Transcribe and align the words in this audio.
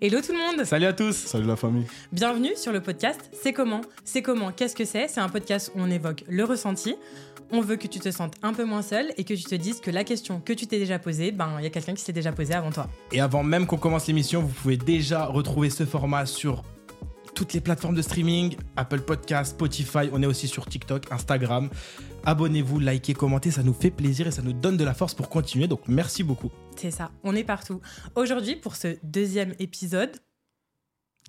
Hello 0.00 0.20
tout 0.20 0.30
le 0.30 0.38
monde 0.38 0.64
Salut 0.64 0.86
à 0.86 0.92
tous 0.92 1.12
Salut 1.16 1.48
la 1.48 1.56
famille 1.56 1.84
Bienvenue 2.12 2.52
sur 2.54 2.70
le 2.70 2.80
podcast 2.80 3.18
C'est 3.32 3.52
comment? 3.52 3.80
C'est 4.04 4.22
comment? 4.22 4.52
Qu'est-ce 4.52 4.76
que 4.76 4.84
c'est? 4.84 5.08
C'est 5.08 5.18
un 5.18 5.28
podcast 5.28 5.72
où 5.74 5.80
on 5.80 5.90
évoque 5.90 6.22
le 6.28 6.44
ressenti. 6.44 6.94
On 7.50 7.60
veut 7.60 7.74
que 7.74 7.88
tu 7.88 7.98
te 7.98 8.12
sentes 8.12 8.34
un 8.44 8.52
peu 8.52 8.64
moins 8.64 8.82
seul 8.82 9.12
et 9.16 9.24
que 9.24 9.34
tu 9.34 9.42
te 9.42 9.56
dises 9.56 9.80
que 9.80 9.90
la 9.90 10.04
question 10.04 10.40
que 10.40 10.52
tu 10.52 10.68
t'es 10.68 10.78
déjà 10.78 11.00
posée, 11.00 11.32
ben 11.32 11.50
il 11.58 11.64
y 11.64 11.66
a 11.66 11.70
quelqu'un 11.70 11.94
qui 11.94 12.04
s'est 12.04 12.12
déjà 12.12 12.30
posé 12.30 12.54
avant 12.54 12.70
toi. 12.70 12.86
Et 13.10 13.20
avant 13.20 13.42
même 13.42 13.66
qu'on 13.66 13.76
commence 13.76 14.06
l'émission, 14.06 14.40
vous 14.40 14.52
pouvez 14.52 14.76
déjà 14.76 15.24
retrouver 15.24 15.68
ce 15.68 15.84
format 15.84 16.26
sur 16.26 16.62
toutes 17.34 17.52
les 17.52 17.60
plateformes 17.60 17.96
de 17.96 18.02
streaming, 18.02 18.54
Apple 18.76 19.00
Podcast, 19.00 19.52
Spotify, 19.52 20.10
on 20.12 20.22
est 20.22 20.26
aussi 20.26 20.46
sur 20.46 20.66
TikTok, 20.66 21.10
Instagram. 21.10 21.70
Abonnez-vous, 22.24 22.78
likez, 22.78 23.14
commentez, 23.14 23.50
ça 23.50 23.64
nous 23.64 23.72
fait 23.72 23.90
plaisir 23.90 24.28
et 24.28 24.30
ça 24.30 24.42
nous 24.42 24.52
donne 24.52 24.76
de 24.76 24.84
la 24.84 24.94
force 24.94 25.14
pour 25.14 25.28
continuer. 25.28 25.66
Donc 25.66 25.80
merci 25.88 26.22
beaucoup. 26.22 26.52
C'est 26.80 26.90
ça, 26.92 27.10
on 27.24 27.34
est 27.34 27.44
partout. 27.44 27.80
Aujourd'hui, 28.14 28.54
pour 28.56 28.76
ce 28.76 28.96
deuxième 29.02 29.54
épisode. 29.58 30.16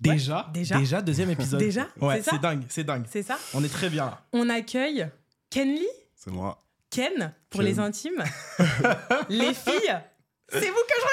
Déjà, 0.00 0.36
Ouais, 0.46 0.52
déjà 0.54 0.78
déjà 0.78 1.02
deuxième 1.02 1.30
épisode. 1.30 1.60
Déjà 1.60 1.86
Ouais, 2.00 2.22
C'est 2.22 2.40
dingue, 2.40 2.62
c'est 2.68 2.84
dingue. 2.84 3.04
C'est 3.10 3.22
ça 3.22 3.36
On 3.52 3.62
est 3.62 3.68
très 3.68 3.90
bien 3.90 4.06
là. 4.06 4.22
On 4.32 4.48
accueille 4.48 5.08
Kenly, 5.50 5.86
C'est 6.14 6.30
moi. 6.30 6.62
Ken 6.88 7.34
pour 7.50 7.60
Ken. 7.60 7.68
les 7.68 7.78
intimes, 7.78 8.24
les 9.28 9.52
filles. 9.52 9.98
C'est 10.52 10.68
vous 10.68 10.82
que 10.88 10.94
je 10.96 11.10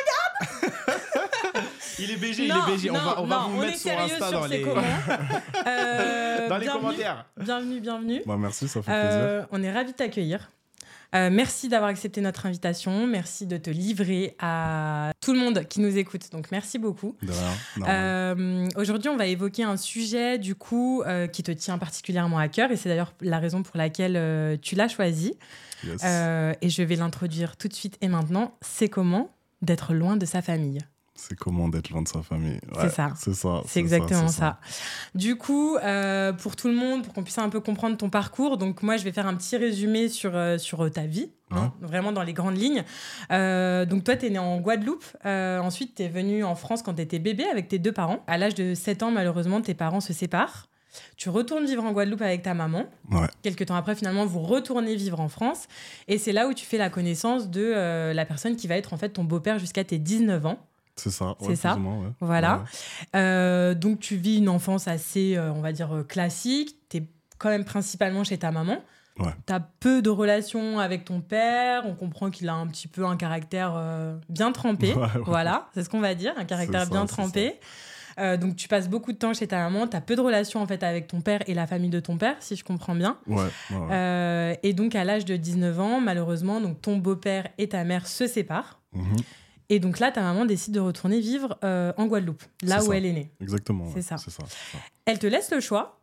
Il 1.99 2.11
est 2.11 2.17
BG, 2.17 2.47
Non, 2.47 2.55
il 2.67 2.73
est 2.73 2.75
BG. 2.77 2.89
on 2.91 2.93
va, 2.93 3.21
on 3.21 3.25
va 3.25 3.35
non, 3.37 3.47
vous 3.49 3.57
on 3.57 3.61
mettre 3.61 3.77
sérieux 3.77 4.13
Insta 4.13 4.29
sur 4.29 4.39
dans 4.39 4.47
C'est 4.47 4.57
les, 4.57 4.61
comment. 4.61 4.81
Euh, 5.65 6.49
dans 6.49 6.57
les 6.57 6.65
bienvenue, 6.65 6.81
commentaires. 6.81 7.25
Bienvenue, 7.37 7.79
bienvenue. 7.79 8.21
Bah 8.25 8.35
merci, 8.37 8.67
ça 8.67 8.81
fait 8.81 8.91
Euh, 8.91 9.43
on 9.51 9.61
est 9.63 9.71
ravis 9.71 9.91
de 9.91 9.97
t'accueillir. 9.97 10.49
Euh, 11.15 11.29
merci 11.31 11.69
d'avoir 11.69 11.89
accepté 11.89 12.21
notre 12.21 12.45
invitation. 12.45 13.07
Merci 13.07 13.47
de 13.47 13.57
te 13.57 13.69
livrer 13.69 14.35
à 14.39 15.11
tout 15.21 15.33
le 15.33 15.39
monde 15.39 15.65
qui 15.67 15.79
nous 15.79 15.97
écoute. 15.97 16.31
Donc, 16.31 16.51
merci 16.51 16.79
beaucoup. 16.79 17.15
Euh, 17.87 18.67
Aujourd'hui, 18.75 19.09
on 19.09 19.17
va 19.17 19.27
évoquer 19.27 19.63
un 19.63 19.77
sujet 19.77 20.37
du 20.37 20.55
coup 20.55 21.01
euh, 21.03 21.27
qui 21.27 21.43
te 21.43 21.51
tient 21.51 21.77
particulièrement 21.77 22.37
à 22.39 22.47
cœur 22.47 22.71
et 22.71 22.75
c'est 22.75 22.89
d'ailleurs 22.89 23.13
la 23.21 23.39
raison 23.39 23.63
pour 23.63 23.77
laquelle 23.77 24.59
tu 24.61 24.75
l'as 24.75 24.87
choisi. 24.87 25.33
Yes. 25.83 26.03
Et 26.61 26.69
je 26.69 26.83
vais 26.83 26.95
l'introduire 26.95 27.55
tout 27.57 27.67
de 27.67 27.73
suite 27.73 27.97
et 28.01 28.07
maintenant. 28.07 28.55
C'est 28.61 28.89
comment 28.89 29.31
d'être 29.61 29.93
loin 29.93 30.17
de 30.17 30.25
sa 30.25 30.41
famille? 30.41 30.79
C'est 31.17 31.35
comment 31.35 31.67
d'être 31.67 31.89
loin 31.89 32.01
de 32.01 32.07
sa 32.07 32.21
famille. 32.21 32.59
C'est 32.79 32.89
ça. 32.89 33.13
C'est 33.17 33.33
ça. 33.33 33.61
C'est 33.65 33.79
exactement 33.79 34.27
ça. 34.27 34.59
Du 35.15 35.35
coup, 35.35 35.75
euh, 35.77 36.31
pour 36.31 36.55
tout 36.55 36.67
le 36.67 36.75
monde, 36.75 37.03
pour 37.03 37.13
qu'on 37.13 37.23
puisse 37.23 37.37
un 37.37 37.49
peu 37.49 37.59
comprendre 37.59 37.97
ton 37.97 38.09
parcours, 38.09 38.57
donc 38.57 38.83
moi 38.83 38.97
je 38.97 39.03
vais 39.03 39.11
faire 39.11 39.27
un 39.27 39.35
petit 39.35 39.57
résumé 39.57 40.09
sur, 40.09 40.35
euh, 40.35 40.57
sur 40.57 40.89
ta 40.91 41.05
vie, 41.05 41.31
hein, 41.51 41.73
vraiment 41.81 42.11
dans 42.11 42.23
les 42.23 42.33
grandes 42.33 42.57
lignes. 42.57 42.83
Euh, 43.31 43.85
donc 43.85 44.03
toi, 44.03 44.15
tu 44.15 44.27
es 44.27 44.29
né 44.29 44.39
en 44.39 44.59
Guadeloupe, 44.59 45.05
euh, 45.25 45.59
ensuite 45.59 45.95
tu 45.95 46.03
es 46.03 46.07
venu 46.07 46.43
en 46.43 46.55
France 46.55 46.83
quand 46.83 46.93
tu 46.93 47.01
étais 47.01 47.19
bébé 47.19 47.45
avec 47.45 47.67
tes 47.67 47.79
deux 47.79 47.91
parents. 47.91 48.23
À 48.27 48.37
l'âge 48.37 48.55
de 48.55 48.73
7 48.73 49.03
ans, 49.03 49.11
malheureusement, 49.11 49.61
tes 49.61 49.73
parents 49.73 50.01
se 50.01 50.13
séparent. 50.13 50.67
Tu 51.15 51.29
retournes 51.29 51.65
vivre 51.65 51.83
en 51.83 51.91
Guadeloupe 51.91 52.21
avec 52.21 52.43
ta 52.43 52.53
maman. 52.53 52.85
Ouais. 53.11 53.27
Quelques 53.43 53.65
temps 53.65 53.75
après, 53.75 53.95
finalement, 53.95 54.25
vous 54.25 54.39
retournez 54.39 54.95
vivre 54.95 55.19
en 55.19 55.29
France. 55.29 55.67
Et 56.07 56.17
c'est 56.17 56.31
là 56.31 56.47
où 56.47 56.53
tu 56.53 56.65
fais 56.65 56.77
la 56.77 56.89
connaissance 56.89 57.49
de 57.49 57.71
euh, 57.75 58.13
la 58.13 58.25
personne 58.25 58.55
qui 58.55 58.67
va 58.67 58.75
être 58.77 58.93
en 58.93 58.97
fait 58.97 59.09
ton 59.09 59.23
beau-père 59.23 59.59
jusqu'à 59.59 59.83
tes 59.83 59.99
19 59.99 60.45
ans. 60.45 60.59
C'est 60.97 61.11
ça. 61.11 61.35
C'est 61.41 61.55
ça. 61.55 61.75
moins, 61.75 61.99
ouais. 61.99 62.11
Voilà. 62.19 62.57
Ouais. 63.13 63.19
Euh, 63.19 63.73
donc 63.75 63.99
tu 63.99 64.15
vis 64.15 64.37
une 64.37 64.49
enfance 64.49 64.87
assez, 64.87 65.37
euh, 65.37 65.53
on 65.53 65.61
va 65.61 65.71
dire, 65.71 65.95
euh, 65.95 66.03
classique. 66.03 66.75
Tu 66.89 66.97
es 66.97 67.03
quand 67.37 67.49
même 67.49 67.65
principalement 67.65 68.23
chez 68.23 68.37
ta 68.37 68.51
maman. 68.51 68.77
Tu 69.47 69.53
as 69.53 69.59
peu 69.59 70.01
de 70.01 70.09
relations 70.09 70.79
avec 70.79 71.05
ton 71.05 71.21
père. 71.21 71.83
On 71.85 71.95
comprend 71.95 72.29
qu'il 72.29 72.49
a 72.49 72.53
un 72.53 72.67
petit 72.67 72.87
peu 72.87 73.05
un 73.05 73.15
caractère 73.15 73.73
euh, 73.75 74.15
bien 74.29 74.51
trempé. 74.51 74.93
Voilà, 75.25 75.69
c'est 75.73 75.83
ce 75.83 75.89
qu'on 75.89 75.99
va 75.99 76.13
dire, 76.13 76.33
un 76.37 76.45
caractère 76.45 76.83
ça, 76.83 76.89
bien 76.89 77.05
trempé. 77.05 77.59
Donc 78.39 78.55
tu 78.55 78.67
passes 78.67 78.89
beaucoup 78.89 79.11
de 79.11 79.17
temps 79.17 79.33
chez 79.35 79.47
ta 79.47 79.57
maman. 79.57 79.87
Tu 79.87 79.95
as 79.95 80.01
peu 80.01 80.15
de 80.15 80.21
relations 80.21 80.59
en 80.59 80.65
fait 80.65 80.81
avec 80.81 81.07
ton 81.07 81.21
père 81.21 81.41
et 81.45 81.53
la 81.53 81.67
famille 81.67 81.91
de 81.91 81.99
ton 81.99 82.17
père, 82.17 82.35
si 82.39 82.55
je 82.55 82.63
comprends 82.63 82.95
bien. 82.95 83.17
Et 84.63 84.73
donc 84.73 84.95
à 84.95 85.03
l'âge 85.03 85.25
de 85.25 85.35
19 85.35 85.79
ans, 85.79 86.01
malheureusement, 86.01 86.59
donc 86.59 86.81
ton 86.81 86.97
beau-père 86.97 87.47
et 87.59 87.69
ta 87.69 87.83
mère 87.83 88.07
se 88.07 88.25
séparent. 88.25 88.79
Mhm. 88.93 89.17
Et 89.69 89.79
donc 89.79 89.99
là, 89.99 90.11
ta 90.11 90.21
maman 90.21 90.45
décide 90.45 90.73
de 90.73 90.79
retourner 90.79 91.19
vivre 91.19 91.57
euh, 91.63 91.91
en 91.97 92.07
Guadeloupe, 92.07 92.43
là 92.63 92.81
où 92.83 92.87
ça. 92.87 92.97
elle 92.97 93.05
est 93.05 93.13
née. 93.13 93.31
Exactement. 93.41 93.85
ouais. 93.85 94.01
C'est 94.01 94.01
ça. 94.01 94.15
Elle 95.05 95.19
te 95.19 95.27
laisse 95.27 95.51
le 95.51 95.59
choix 95.59 95.99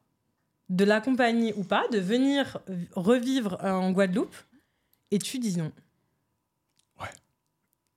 de 0.69 0.85
l'accompagner 0.85 1.55
ou 1.57 1.65
pas, 1.65 1.87
de 1.89 1.99
venir 1.99 2.59
revivre 2.95 3.59
euh, 3.65 3.73
en 3.73 3.93
Guadeloupe, 3.93 4.37
et 5.11 5.19
tu 5.19 5.39
dis 5.39 5.57
non. 5.57 5.73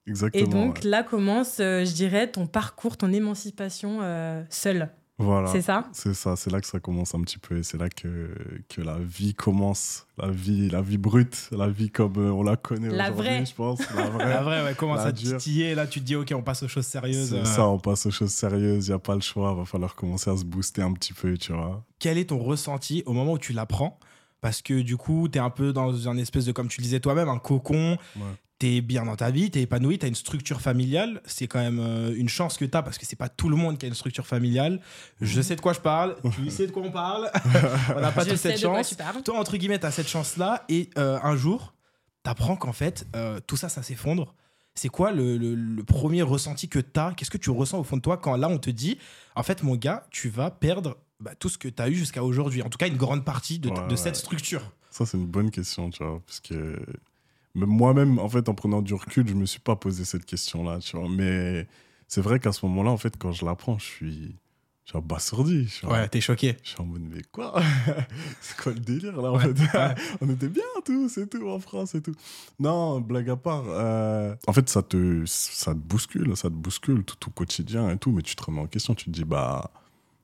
Exactement. 0.08 0.44
Et 0.44 0.46
donc 0.46 0.76
ouais. 0.76 0.90
là 0.90 1.02
commence, 1.02 1.60
euh, 1.60 1.84
je 1.84 1.92
dirais, 1.92 2.30
ton 2.30 2.46
parcours, 2.46 2.96
ton 2.96 3.12
émancipation 3.12 3.98
euh, 4.02 4.42
seule. 4.48 4.88
Voilà. 5.20 5.48
C'est 5.48 5.62
ça 5.62 5.84
C'est 5.92 6.14
ça, 6.14 6.36
c'est 6.36 6.50
là 6.52 6.60
que 6.60 6.66
ça 6.66 6.78
commence 6.78 7.12
un 7.14 7.20
petit 7.22 7.38
peu 7.38 7.58
et 7.58 7.62
c'est 7.64 7.76
là 7.76 7.88
que, 7.88 8.30
que 8.68 8.80
la 8.80 8.98
vie 9.00 9.34
commence, 9.34 10.06
la 10.16 10.30
vie, 10.30 10.70
la 10.70 10.80
vie 10.80 10.96
brute, 10.96 11.48
la 11.50 11.68
vie 11.68 11.90
comme 11.90 12.16
euh, 12.18 12.30
on 12.30 12.44
la 12.44 12.56
connaît 12.56 12.88
aujourd'hui, 12.88 13.46
je 13.46 13.54
pense, 13.54 13.80
la 13.96 14.10
vraie. 14.10 14.28
La 14.28 14.42
vraie, 14.42 14.62
ouais, 14.64 14.74
commence 14.74 14.98
La 14.98 15.06
à 15.06 15.12
titiller. 15.12 15.74
Là, 15.74 15.88
tu 15.88 15.98
te 16.00 16.04
dis, 16.04 16.14
ok, 16.14 16.32
on 16.36 16.42
passe 16.42 16.62
aux 16.62 16.68
choses 16.68 16.86
sérieuses. 16.86 17.30
C'est 17.30 17.36
Euh, 17.38 17.44
ça, 17.44 17.66
on 17.66 17.78
passe 17.80 18.06
aux 18.06 18.12
choses 18.12 18.30
sérieuses, 18.32 18.86
il 18.86 18.90
n'y 18.90 18.94
a 18.94 19.00
pas 19.00 19.16
le 19.16 19.20
choix, 19.20 19.54
va 19.54 19.64
falloir 19.64 19.96
commencer 19.96 20.30
à 20.30 20.36
se 20.36 20.44
booster 20.44 20.82
un 20.82 20.92
petit 20.92 21.12
peu, 21.12 21.36
tu 21.36 21.52
vois. 21.52 21.84
quel 21.98 22.16
est 22.16 22.26
ton 22.28 22.38
ressenti 22.38 23.02
au 23.06 23.12
moment 23.12 23.32
où 23.32 23.38
tu 23.38 23.52
l'apprends? 23.52 23.98
Parce 24.40 24.62
que 24.62 24.82
du 24.82 24.96
coup, 24.96 25.28
tu 25.28 25.38
es 25.38 25.40
un 25.40 25.50
peu 25.50 25.72
dans 25.72 26.08
un 26.08 26.16
espèce 26.16 26.44
de, 26.44 26.52
comme 26.52 26.68
tu 26.68 26.80
le 26.80 26.84
disais 26.84 27.00
toi-même, 27.00 27.28
un 27.28 27.38
cocon. 27.40 27.98
Ouais. 28.14 28.22
Tu 28.58 28.66
es 28.76 28.80
bien 28.80 29.04
dans 29.04 29.14
ta 29.14 29.30
vie, 29.30 29.50
tu 29.52 29.58
es 29.60 29.62
épanoui, 29.62 29.98
tu 29.98 30.04
as 30.04 30.08
une 30.08 30.14
structure 30.16 30.60
familiale. 30.60 31.20
C'est 31.24 31.46
quand 31.46 31.60
même 31.60 31.78
euh, 31.78 32.12
une 32.16 32.28
chance 32.28 32.56
que 32.56 32.64
tu 32.64 32.76
as 32.76 32.82
parce 32.82 32.98
que 32.98 33.06
c'est 33.06 33.14
pas 33.16 33.28
tout 33.28 33.48
le 33.48 33.54
monde 33.56 33.78
qui 33.78 33.86
a 33.86 33.88
une 33.88 33.94
structure 33.94 34.26
familiale. 34.26 34.80
Je 35.20 35.40
sais 35.40 35.54
de 35.54 35.60
quoi 35.60 35.72
je 35.74 35.80
parle, 35.80 36.16
tu 36.34 36.50
sais 36.50 36.66
de 36.66 36.72
quoi 36.72 36.82
on 36.82 36.90
parle. 36.90 37.30
on 37.96 38.00
n'a 38.00 38.10
pas 38.10 38.24
je 38.24 38.30
tous 38.30 38.36
cette 38.36 38.58
chance. 38.58 38.96
Toi, 39.24 39.38
entre 39.38 39.56
guillemets, 39.56 39.78
tu 39.78 39.86
as 39.86 39.92
cette 39.92 40.08
chance-là 40.08 40.64
et 40.68 40.90
euh, 40.98 41.18
un 41.22 41.36
jour, 41.36 41.74
tu 42.24 42.30
apprends 42.30 42.56
qu'en 42.56 42.72
fait, 42.72 43.06
euh, 43.14 43.38
tout 43.46 43.56
ça, 43.56 43.68
ça 43.68 43.82
s'effondre. 43.84 44.34
C'est 44.74 44.88
quoi 44.88 45.12
le, 45.12 45.36
le- 45.38 45.54
le 45.54 45.84
premier 45.84 46.22
ressenti 46.22 46.68
que 46.68 46.78
tu 46.80 46.98
as 47.00 47.12
Qu'est-ce 47.16 47.30
que 47.30 47.38
tu 47.38 47.50
ressens 47.50 47.78
au 47.78 47.84
fond 47.84 47.96
de 47.96 48.02
toi 48.02 48.16
quand 48.16 48.36
là, 48.36 48.48
on 48.48 48.58
te 48.58 48.70
dit, 48.70 48.98
en 49.36 49.42
fait, 49.44 49.62
mon 49.62 49.76
gars, 49.76 50.06
tu 50.10 50.28
vas 50.30 50.50
perdre 50.50 50.98
bah, 51.20 51.32
tout 51.38 51.48
ce 51.48 51.58
que 51.58 51.68
tu 51.68 51.80
as 51.82 51.88
eu 51.88 51.94
jusqu'à 51.94 52.22
aujourd'hui? 52.24 52.62
En 52.62 52.68
tout 52.70 52.78
cas, 52.78 52.86
une 52.88 52.96
grande 52.96 53.24
partie 53.24 53.58
de, 53.60 53.70
Ouais, 53.70 53.74
de 53.86 53.90
ouais. 53.90 53.96
cette 53.96 54.16
structure. 54.16 54.62
Ça, 54.90 55.04
c'est 55.06 55.16
une 55.16 55.26
bonne 55.26 55.50
question, 55.52 55.90
tu 55.90 56.02
vois, 56.04 56.20
parce 56.26 56.38
que 56.40 56.76
même 57.54 57.68
moi-même, 57.68 58.18
en 58.18 58.28
fait, 58.28 58.48
en 58.48 58.54
prenant 58.54 58.82
du 58.82 58.94
recul, 58.94 59.26
je 59.28 59.34
me 59.34 59.46
suis 59.46 59.60
pas 59.60 59.76
posé 59.76 60.04
cette 60.04 60.24
question-là, 60.24 60.78
tu 60.80 60.96
vois. 60.96 61.08
Mais 61.08 61.66
c'est 62.06 62.20
vrai 62.20 62.38
qu'à 62.40 62.52
ce 62.52 62.64
moment-là, 62.66 62.90
en 62.90 62.96
fait, 62.96 63.16
quand 63.18 63.32
je 63.32 63.44
l'apprends, 63.44 63.78
je 63.78 63.84
suis, 63.84 64.36
suis, 64.84 64.96
en- 65.86 65.90
Ouais, 65.90 66.08
t'es 66.08 66.20
choqué. 66.20 66.56
je 66.62 66.70
suis 66.70 66.80
en 66.80 66.84
mode, 66.86 67.02
mais 67.02 67.22
quoi? 67.32 67.60
C'est 68.40 68.56
quoi 68.56 68.72
le 68.72 68.80
délire, 68.80 69.20
là, 69.20 69.32
en 69.32 69.36
Ouais, 69.36 69.52
fait? 69.54 69.78
ouais. 69.78 69.94
On 70.20 70.28
était 70.30 70.48
bien, 70.48 70.62
tous, 70.84 71.18
et 71.18 71.26
tout, 71.26 71.48
en 71.48 71.58
France, 71.60 71.94
et 71.94 72.00
tout. 72.02 72.14
Non, 72.58 73.00
blague 73.00 73.28
à 73.30 73.36
part, 73.36 73.64
euh, 73.66 74.34
en 74.46 74.52
fait, 74.52 74.68
ça 74.68 74.82
te, 74.82 75.24
ça 75.26 75.72
te 75.74 75.78
bouscule, 75.78 76.36
ça 76.36 76.48
te 76.48 76.54
bouscule 76.54 77.04
tout 77.04 77.28
au 77.28 77.30
quotidien 77.32 77.90
et 77.90 77.98
tout, 77.98 78.12
mais 78.12 78.22
tu 78.22 78.34
te 78.36 78.42
remets 78.44 78.60
en 78.60 78.66
question, 78.66 78.94
tu 78.94 79.06
te 79.06 79.10
dis, 79.10 79.24
bah, 79.24 79.70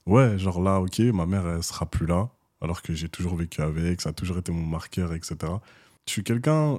ouais, 0.07 0.39
genre 0.39 0.63
là, 0.63 0.81
ok, 0.81 0.99
ma 1.13 1.27
mère, 1.27 1.47
elle 1.47 1.63
sera 1.63 1.87
plus 1.87 2.07
là, 2.07 2.31
alors 2.61 2.81
que 2.83 2.95
j'ai 2.95 3.09
toujours 3.11 3.35
vécu 3.37 3.61
avec, 3.61 4.01
ça 4.01 4.11
a 4.11 4.13
toujours 4.13 4.39
été 4.39 4.53
mon 4.53 4.65
marqueur, 4.65 5.13
etc. 5.13 5.37
Je 6.07 6.13
suis 6.13 6.23
quelqu'un, 6.25 6.79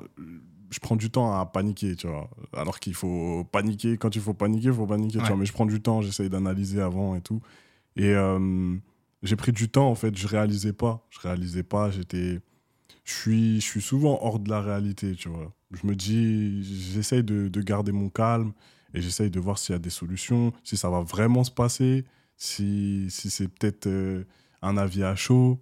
je 0.70 0.80
prends 0.80 0.96
du 0.96 1.10
temps 1.10 1.38
à 1.40 1.46
paniquer, 1.46 1.96
tu 1.96 2.08
vois. 2.08 2.30
Alors 2.54 2.80
qu'il 2.80 2.94
faut 2.94 3.44
paniquer, 3.52 3.98
quand 3.98 4.16
il 4.16 4.22
faut 4.22 4.34
paniquer, 4.34 4.68
il 4.68 4.74
faut 4.74 4.86
paniquer, 4.86 5.18
Ouais. 5.18 5.24
tu 5.24 5.28
vois. 5.30 5.38
Mais 5.38 5.46
je 5.46 5.54
prends 5.54 5.66
du 5.66 5.82
temps, 5.82 6.02
j'essaye 6.02 6.30
d'analyser 6.30 6.82
avant 6.82 7.16
et 7.16 7.22
tout. 7.22 7.42
Et 7.96 8.10
euh, 8.14 8.76
j'ai 9.24 9.36
pris 9.36 9.52
du 9.52 9.70
temps, 9.70 9.90
en 9.90 9.96
fait, 9.96 10.16
je 10.16 10.28
réalisais 10.28 10.74
pas. 10.74 11.06
Je 11.10 11.20
réalisais 11.20 11.64
pas, 11.64 11.90
j'étais. 11.92 12.40
Je 13.04 13.14
suis, 13.14 13.56
je 13.62 13.66
suis 13.66 13.82
souvent 13.82 14.20
hors 14.22 14.40
de 14.40 14.50
la 14.50 14.62
réalité, 14.62 15.16
tu 15.16 15.30
vois. 15.30 15.54
Je 15.72 15.86
me 15.88 15.96
dis, 15.96 16.64
j'essaye 16.94 17.24
de, 17.24 17.48
de 17.48 17.62
garder 17.62 17.92
mon 17.92 18.10
calme 18.10 18.52
et 18.94 19.02
j'essaye 19.02 19.30
de 19.30 19.40
voir 19.40 19.58
s'il 19.60 19.74
y 19.74 19.76
a 19.76 19.80
des 19.80 19.90
solutions, 19.92 20.54
si 20.64 20.76
ça 20.78 20.90
va 20.90 21.02
vraiment 21.02 21.44
se 21.44 21.52
passer, 21.52 22.06
si, 22.38 23.08
si 23.10 23.30
c'est 23.30 23.48
peut-être 23.48 23.88
euh, 23.88 24.24
un 24.62 24.78
avis 24.78 25.04
à 25.04 25.16
chaud. 25.16 25.60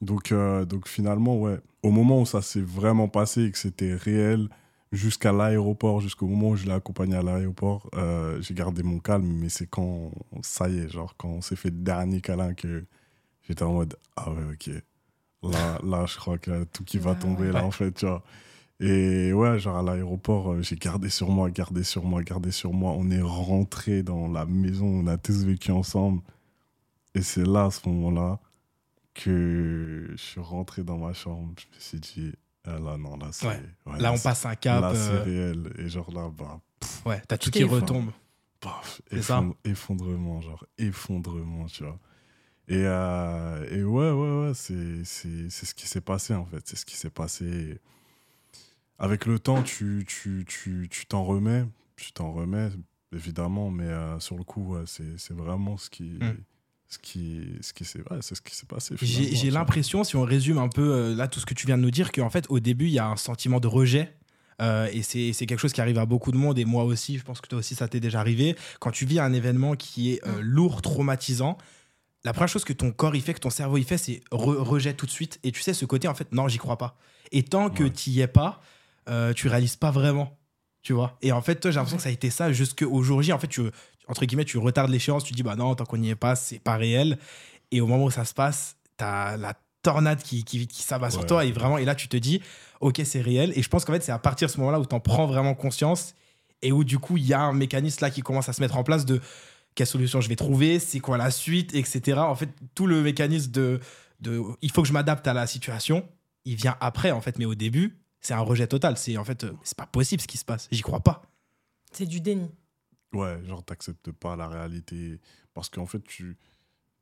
Donc, 0.00 0.32
euh, 0.32 0.64
donc 0.64 0.88
finalement, 0.88 1.38
ouais, 1.40 1.58
au 1.82 1.90
moment 1.90 2.20
où 2.20 2.26
ça 2.26 2.42
s'est 2.42 2.60
vraiment 2.60 3.08
passé 3.08 3.44
et 3.44 3.50
que 3.50 3.58
c'était 3.58 3.94
réel, 3.94 4.48
jusqu'à 4.92 5.32
l'aéroport, 5.32 6.00
jusqu'au 6.00 6.26
moment 6.26 6.50
où 6.50 6.56
je 6.56 6.66
l'ai 6.66 6.72
accompagné 6.72 7.16
à 7.16 7.22
l'aéroport, 7.22 7.88
euh, 7.94 8.40
j'ai 8.40 8.54
gardé 8.54 8.82
mon 8.82 8.98
calme, 8.98 9.26
mais 9.26 9.48
c'est 9.48 9.66
quand, 9.66 10.10
ça 10.42 10.68
y 10.68 10.78
est, 10.78 10.88
genre 10.88 11.14
quand 11.16 11.28
on 11.28 11.40
s'est 11.40 11.56
fait 11.56 11.70
le 11.70 11.78
dernier 11.78 12.20
câlin 12.20 12.54
que 12.54 12.84
j'étais 13.42 13.62
en 13.62 13.72
mode, 13.72 13.96
ah 14.16 14.30
ouais, 14.30 14.44
ok, 14.52 14.70
là, 15.42 15.78
là 15.82 16.06
je 16.06 16.16
crois 16.16 16.34
a 16.34 16.64
tout 16.66 16.84
qui 16.84 16.98
va 16.98 17.12
Ouais, 17.12 17.18
tomber, 17.18 17.52
là, 17.52 17.64
en 17.64 17.70
fait, 17.70 17.92
tu 17.92 18.06
vois. 18.06 18.22
Et 18.78 19.32
ouais, 19.32 19.58
genre 19.58 19.78
à 19.78 19.82
l'aéroport, 19.82 20.52
euh, 20.52 20.62
j'ai 20.62 20.76
gardé 20.76 21.08
sur 21.08 21.30
moi, 21.30 21.50
gardé 21.50 21.82
sur 21.82 22.04
moi, 22.04 22.22
gardé 22.22 22.50
sur 22.50 22.72
moi. 22.74 22.92
On 22.92 23.10
est 23.10 23.22
rentré 23.22 24.02
dans 24.02 24.28
la 24.28 24.44
maison, 24.44 24.86
on 24.86 25.06
a 25.06 25.16
tous 25.16 25.44
vécu 25.44 25.70
ensemble. 25.72 26.20
Et 27.14 27.22
c'est 27.22 27.46
là, 27.46 27.66
à 27.66 27.70
ce 27.70 27.88
moment-là, 27.88 28.38
que 29.24 30.06
je 30.12 30.16
suis 30.16 30.40
rentré 30.40 30.82
dans 30.84 30.98
ma 30.98 31.12
chambre. 31.12 31.54
Je 31.58 31.66
me 31.76 31.80
suis 31.80 32.00
dit, 32.00 32.32
ah 32.64 32.78
là, 32.78 32.96
non, 32.96 33.16
là, 33.16 33.28
c'est. 33.32 33.46
Ouais. 33.46 33.60
ouais, 33.86 33.98
Là, 33.98 34.12
on 34.12 34.18
passe 34.18 34.44
un 34.46 34.54
cap. 34.54 34.80
Là, 34.82 34.94
c'est 34.94 35.10
euh, 35.12 35.22
réel. 35.22 35.72
Et 35.78 35.88
genre 35.88 36.10
là, 36.12 36.30
bah, 36.36 36.60
ouais, 37.06 37.22
t'as 37.28 37.38
tout 37.38 37.50
qui 37.50 37.64
retombe. 37.64 38.10
paf, 38.60 39.00
effondre- 39.10 39.56
effondrement, 39.64 40.40
genre 40.40 40.64
effondrement, 40.78 41.66
tu 41.66 41.84
vois. 41.84 41.98
Et, 42.68 42.82
euh, 42.84 43.68
et 43.70 43.84
ouais, 43.84 44.10
ouais, 44.10 44.46
ouais, 44.48 44.54
c'est 44.54 45.04
c'est- 45.04 45.48
c'est 45.50 45.66
ce 45.66 45.74
qui 45.74 45.86
s'est 45.86 46.00
passé 46.00 46.34
en 46.34 46.44
fait. 46.46 46.60
C'est 46.66 46.74
ce 46.76 46.84
qui 46.84 46.96
s'est 46.96 47.10
passé. 47.10 47.78
Avec 48.98 49.26
le 49.26 49.38
temps, 49.38 49.62
tu 49.62 50.04
tu 50.08 50.44
tu 50.48 50.88
tu 50.90 51.06
t'en 51.06 51.22
remets, 51.24 51.64
tu 51.96 52.12
t'en 52.12 52.32
remets, 52.32 52.70
évidemment, 53.12 53.70
mais 53.70 53.84
euh, 53.84 54.18
sur 54.20 54.36
le 54.36 54.42
coup, 54.44 54.74
ouais, 54.74 54.84
c'est 54.86 55.18
c'est 55.18 55.34
vraiment 55.34 55.76
ce 55.76 55.90
qui. 55.90 56.18
Mm. 56.20 56.36
Ce 56.88 56.98
qui, 56.98 57.40
ce 57.62 57.72
qui 57.72 57.84
s'est 57.84 57.98
ouais, 58.10 58.18
c'est 58.20 58.36
ce 58.36 58.42
qui 58.42 58.54
s'est 58.54 58.66
passé. 58.66 58.94
J'ai 59.02 59.50
l'impression, 59.50 60.04
si 60.04 60.14
on 60.14 60.22
résume 60.22 60.58
un 60.58 60.68
peu 60.68 60.92
euh, 60.94 61.14
là 61.16 61.26
tout 61.26 61.40
ce 61.40 61.46
que 61.46 61.54
tu 61.54 61.66
viens 61.66 61.76
de 61.76 61.82
nous 61.82 61.90
dire, 61.90 62.12
qu'en 62.12 62.30
fait 62.30 62.46
au 62.48 62.60
début 62.60 62.84
il 62.86 62.92
y 62.92 62.98
a 63.00 63.06
un 63.08 63.16
sentiment 63.16 63.58
de 63.58 63.66
rejet. 63.66 64.14
euh, 64.62 64.88
et 64.92 65.02
c'est 65.02 65.32
c'est 65.32 65.46
quelque 65.46 65.58
chose 65.58 65.72
qui 65.72 65.80
arrive 65.80 65.98
à 65.98 66.06
beaucoup 66.06 66.30
de 66.30 66.36
monde, 66.36 66.58
et 66.60 66.64
moi 66.64 66.84
aussi, 66.84 67.18
je 67.18 67.24
pense 67.24 67.40
que 67.40 67.48
toi 67.48 67.58
aussi 67.58 67.74
ça 67.74 67.88
t'est 67.88 67.98
déjà 68.00 68.20
arrivé. 68.20 68.54
Quand 68.78 68.92
tu 68.92 69.04
vis 69.04 69.18
un 69.18 69.32
événement 69.32 69.74
qui 69.74 70.12
est 70.12 70.26
euh, 70.28 70.38
lourd, 70.40 70.80
traumatisant, 70.80 71.58
la 72.24 72.32
première 72.32 72.48
chose 72.48 72.64
que 72.64 72.72
ton 72.72 72.92
corps 72.92 73.16
il 73.16 73.20
fait, 73.22 73.34
que 73.34 73.40
ton 73.40 73.50
cerveau 73.50 73.78
il 73.78 73.84
fait, 73.84 73.98
c'est 73.98 74.22
re- 74.30 74.56
rejet 74.56 74.94
tout 74.94 75.06
de 75.06 75.10
suite. 75.10 75.40
Et 75.42 75.50
tu 75.52 75.60
sais, 75.62 75.74
ce 75.74 75.84
côté 75.86 76.06
en 76.08 76.14
fait, 76.14 76.30
non, 76.32 76.46
j'y 76.48 76.58
crois 76.58 76.78
pas. 76.78 76.96
Et 77.32 77.42
tant 77.42 77.68
que 77.68 77.82
Ouais. 77.84 77.90
tu 77.90 78.10
y 78.10 78.20
es 78.20 78.28
pas, 78.28 78.60
euh, 79.08 79.32
tu 79.32 79.48
réalises 79.48 79.74
pas 79.76 79.90
vraiment. 79.90 80.38
Tu 80.82 80.92
vois 80.92 81.18
Et 81.20 81.32
en 81.32 81.42
fait, 81.42 81.56
toi, 81.56 81.72
j'ai 81.72 81.76
l'impression 81.76 81.96
que 81.96 82.02
ça 82.04 82.10
a 82.10 82.12
été 82.12 82.30
ça 82.30 82.52
jusqu'au 82.52 83.02
jour 83.02 83.20
J. 83.20 83.32
En 83.32 83.40
fait, 83.40 83.48
tu, 83.48 83.60
entre 84.06 84.24
guillemets, 84.24 84.44
tu 84.44 84.58
retardes 84.58 84.90
l'échéance, 84.90 85.24
tu 85.24 85.32
dis, 85.34 85.42
bah 85.42 85.56
non, 85.56 85.74
tant 85.74 85.84
qu'on 85.84 85.96
n'y 85.98 86.10
est 86.10 86.14
pas, 86.16 86.36
c'est 86.36 86.58
pas 86.58 86.76
réel. 86.76 87.18
Et 87.72 87.80
au 87.80 87.86
moment 87.86 88.04
où 88.04 88.10
ça 88.10 88.24
se 88.24 88.34
passe, 88.34 88.76
t'as 88.96 89.36
la 89.36 89.54
tornade 89.82 90.22
qui, 90.22 90.44
qui, 90.44 90.66
qui 90.66 90.82
s'abat 90.82 91.10
sur 91.10 91.20
Ouais. 91.20 91.26
toi. 91.26 91.44
Et 91.44 91.52
vraiment, 91.52 91.78
et 91.78 91.84
là, 91.84 91.94
tu 91.94 92.08
te 92.08 92.16
dis, 92.16 92.40
ok, 92.80 93.00
c'est 93.04 93.20
réel. 93.20 93.52
Et 93.56 93.62
je 93.62 93.68
pense 93.68 93.84
qu'en 93.84 93.92
fait, 93.92 94.02
c'est 94.02 94.12
à 94.12 94.18
partir 94.18 94.48
de 94.48 94.52
ce 94.52 94.58
moment-là 94.58 94.80
où 94.80 94.84
t'en 94.86 95.00
prends 95.00 95.26
vraiment 95.26 95.54
conscience 95.54 96.14
et 96.62 96.72
où 96.72 96.84
du 96.84 96.98
coup, 96.98 97.16
il 97.16 97.26
y 97.26 97.34
a 97.34 97.40
un 97.40 97.52
mécanisme 97.52 97.98
là 98.02 98.10
qui 98.10 98.22
commence 98.22 98.48
à 98.48 98.52
se 98.52 98.60
mettre 98.60 98.76
en 98.76 98.84
place 98.84 99.04
de 99.06 99.20
quelle 99.74 99.86
solution 99.86 100.20
je 100.20 100.28
vais 100.28 100.36
trouver, 100.36 100.78
c'est 100.78 101.00
quoi 101.00 101.18
la 101.18 101.30
suite, 101.30 101.74
etc. 101.74 102.18
En 102.20 102.34
fait, 102.34 102.48
tout 102.74 102.86
le 102.86 103.02
mécanisme 103.02 103.50
de, 103.50 103.78
de 104.20 104.40
il 104.62 104.70
faut 104.70 104.82
que 104.82 104.88
je 104.88 104.92
m'adapte 104.92 105.26
à 105.28 105.34
la 105.34 105.46
situation, 105.46 106.08
il 106.44 106.54
vient 106.56 106.76
après, 106.80 107.10
en 107.10 107.20
fait. 107.20 107.38
Mais 107.38 107.44
au 107.44 107.54
début, 107.54 107.98
c'est 108.20 108.34
un 108.34 108.40
rejet 108.40 108.66
total. 108.66 108.96
C'est 108.96 109.16
en 109.18 109.24
fait, 109.24 109.44
euh, 109.44 109.52
c'est 109.64 109.76
pas 109.76 109.86
possible 109.86 110.22
ce 110.22 110.26
qui 110.26 110.38
se 110.38 110.44
passe. 110.44 110.66
J'y 110.70 110.80
crois 110.82 111.00
pas. 111.00 111.22
C'est 111.92 112.06
du 112.06 112.20
déni. 112.20 112.48
Ouais, 113.12 113.42
genre, 113.44 113.64
t'acceptes 113.64 114.12
pas 114.12 114.36
la 114.36 114.48
réalité. 114.48 115.20
Parce 115.54 115.68
qu'en 115.68 115.86
fait, 115.86 116.02
tu, 116.04 116.36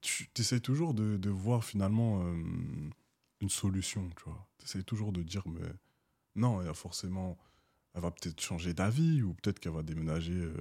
tu 0.00 0.28
essaies 0.38 0.60
toujours 0.60 0.94
de, 0.94 1.30
voir 1.30 1.64
finalement 1.64 2.22
euh, 2.24 2.34
une 3.40 3.50
solution, 3.50 4.10
tu 4.16 4.24
vois. 4.24 4.46
Tu 4.58 4.84
toujours 4.84 5.12
de 5.12 5.22
dire, 5.22 5.42
mais 5.48 5.68
non, 6.36 6.62
il 6.62 6.74
forcément. 6.74 7.38
Elle 7.94 8.02
va 8.02 8.10
peut-être 8.10 8.40
changer 8.40 8.74
d'avis, 8.74 9.22
ou 9.22 9.34
peut-être 9.34 9.60
qu'elle 9.60 9.72
va 9.72 9.82
déménager 9.82 10.32
euh, 10.32 10.56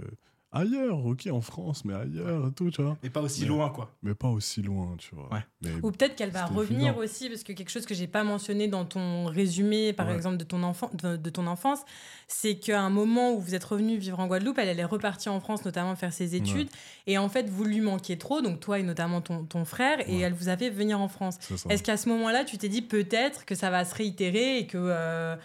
ailleurs, 0.54 1.06
ok, 1.06 1.28
en 1.32 1.42
France, 1.42 1.84
mais 1.84 1.94
ailleurs 1.94 2.48
et 2.48 2.52
tout, 2.54 2.72
tu 2.72 2.82
vois. 2.82 2.96
Mais 3.04 3.10
pas 3.10 3.22
aussi 3.22 3.46
loin, 3.46 3.70
quoi. 3.70 3.92
Mais 4.04 4.14
pas 4.14 4.30
aussi 4.30 4.62
loin, 4.62 4.96
tu 4.98 5.14
vois. 5.16 5.28
Ouais. 5.34 5.42
Mais 5.62 5.72
Ou 5.84 5.92
peut-être 5.92 6.16
qu'elle 6.16 6.30
va 6.30 6.46
revenir 6.46 6.90
évident. 6.90 6.98
aussi, 7.04 7.28
parce 7.30 7.44
que 7.44 7.52
quelque 7.52 7.70
chose 7.70 7.86
que 7.86 7.94
j'ai 7.94 8.08
pas 8.08 8.24
mentionné 8.24 8.68
dans 8.68 8.86
ton 8.86 9.26
résumé, 9.26 9.92
par 9.94 10.08
Ouais. 10.08 10.16
exemple, 10.16 10.38
de 10.38 10.44
ton, 10.44 10.64
enfant, 10.64 10.90
de, 10.94 11.18
de 11.18 11.30
ton 11.30 11.48
enfance, 11.48 11.80
c'est 12.28 12.56
qu'à 12.56 12.80
un 12.82 12.90
moment 12.90 13.34
où 13.34 13.40
vous 13.40 13.56
êtes 13.56 13.64
revenu 13.64 13.98
vivre 13.98 14.20
en 14.20 14.28
Guadeloupe, 14.28 14.58
elle, 14.60 14.70
elle 14.70 14.80
est 14.80 14.86
repartie 14.86 15.30
en 15.30 15.40
France, 15.40 15.66
notamment 15.66 15.96
faire 15.96 16.14
ses 16.14 16.36
études. 16.36 16.70
Et 17.08 17.18
en 17.18 17.28
fait, 17.30 17.50
vous 17.50 17.64
lui 17.64 17.82
manquiez 17.82 18.18
trop, 18.18 18.42
donc 18.42 18.60
toi 18.60 18.80
et 18.80 18.84
notamment 18.84 19.22
ton, 19.22 19.44
ton 19.46 19.66
frère, 19.66 20.00
et 20.08 20.20
elle 20.20 20.34
vous 20.34 20.50
a 20.50 20.56
fait 20.58 20.70
venir 20.70 21.02
en 21.02 21.08
France. 21.08 21.38
Est-ce 21.70 21.84
qu'à 21.84 21.98
ce 21.98 22.08
moment-là, 22.10 22.44
tu 22.46 22.58
t'es 22.58 22.70
dit 22.70 22.82
peut-être 22.82 23.46
que 23.46 23.56
ça 23.56 23.70
va 23.70 23.84
se 23.86 23.96
réitérer 23.96 24.60
et 24.60 24.68
que 24.68 24.78
euh, 24.80 25.36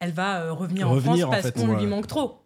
elle 0.00 0.12
va 0.12 0.42
euh, 0.42 0.52
revenir, 0.52 0.88
Revenir, 0.88 1.28
en 1.28 1.30
en 1.30 1.32
France 1.32 1.42
parce 1.42 1.54
qu'on 1.54 1.70
Ouais. 1.74 1.80
lui 1.80 1.86
manque 1.86 2.06
trop? 2.06 2.44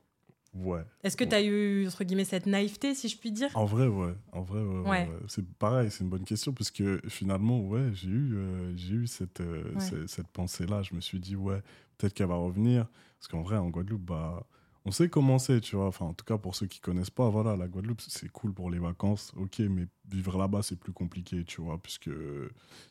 Ouais. 0.54 0.82
Est-ce 1.02 1.16
que 1.16 1.24
tu 1.24 1.34
as 1.34 1.42
eu, 1.42 1.86
entre 1.86 2.04
guillemets, 2.04 2.24
cette 2.24 2.46
naïveté, 2.46 2.94
si 2.94 3.08
je 3.08 3.16
puis 3.16 3.32
dire? 3.32 3.48
En 3.54 3.64
vrai, 3.64 3.86
ouais. 3.86 4.14
En 4.32 4.42
vrai, 4.42 4.60
ouais. 4.62 4.80
ouais, 4.80 4.90
Ouais. 4.90 5.08
ouais. 5.08 5.18
C'est 5.28 5.46
pareil, 5.54 5.90
c'est 5.90 6.04
une 6.04 6.10
bonne 6.10 6.24
question 6.24 6.52
parce 6.52 6.70
que 6.70 7.00
finalement, 7.08 7.60
ouais, 7.60 7.90
j'ai 7.94 8.10
eu, 8.10 8.34
euh, 8.36 8.76
j'ai 8.76 8.94
eu 8.94 9.06
cette, 9.06 9.40
euh, 9.40 9.72
Ouais. 9.74 9.80
ce- 9.80 10.06
cette 10.06 10.28
pensée-là. 10.28 10.82
Je 10.82 10.94
me 10.94 11.00
suis 11.00 11.18
dit, 11.20 11.36
ouais, 11.36 11.62
peut-être 11.96 12.12
qu'elle 12.12 12.26
va 12.28 12.34
revenir. 12.36 12.86
Parce 13.18 13.28
qu'en 13.28 13.42
vrai, 13.42 13.56
en 13.56 13.70
Guadeloupe, 13.70 14.02
bah, 14.02 14.46
on 14.84 14.90
sait 14.90 15.08
comment 15.08 15.38
c'est, 15.38 15.60
tu 15.60 15.76
vois. 15.76 15.86
Enfin, 15.86 16.04
en 16.06 16.12
tout 16.12 16.24
cas, 16.24 16.36
pour 16.36 16.54
ceux 16.54 16.66
qui 16.66 16.80
connaissent 16.80 17.08
pas, 17.10 17.30
voilà, 17.30 17.56
la 17.56 17.66
Guadeloupe, 17.68 18.00
c'est 18.02 18.28
cool 18.28 18.52
pour 18.52 18.68
les 18.70 18.78
vacances, 18.80 19.32
ok, 19.36 19.60
mais 19.60 19.86
vivre 20.12 20.38
là-bas, 20.38 20.60
c'est 20.62 20.78
plus 20.78 20.92
compliqué, 20.92 21.44
tu 21.44 21.60
vois, 21.60 21.78
puisque 21.82 22.10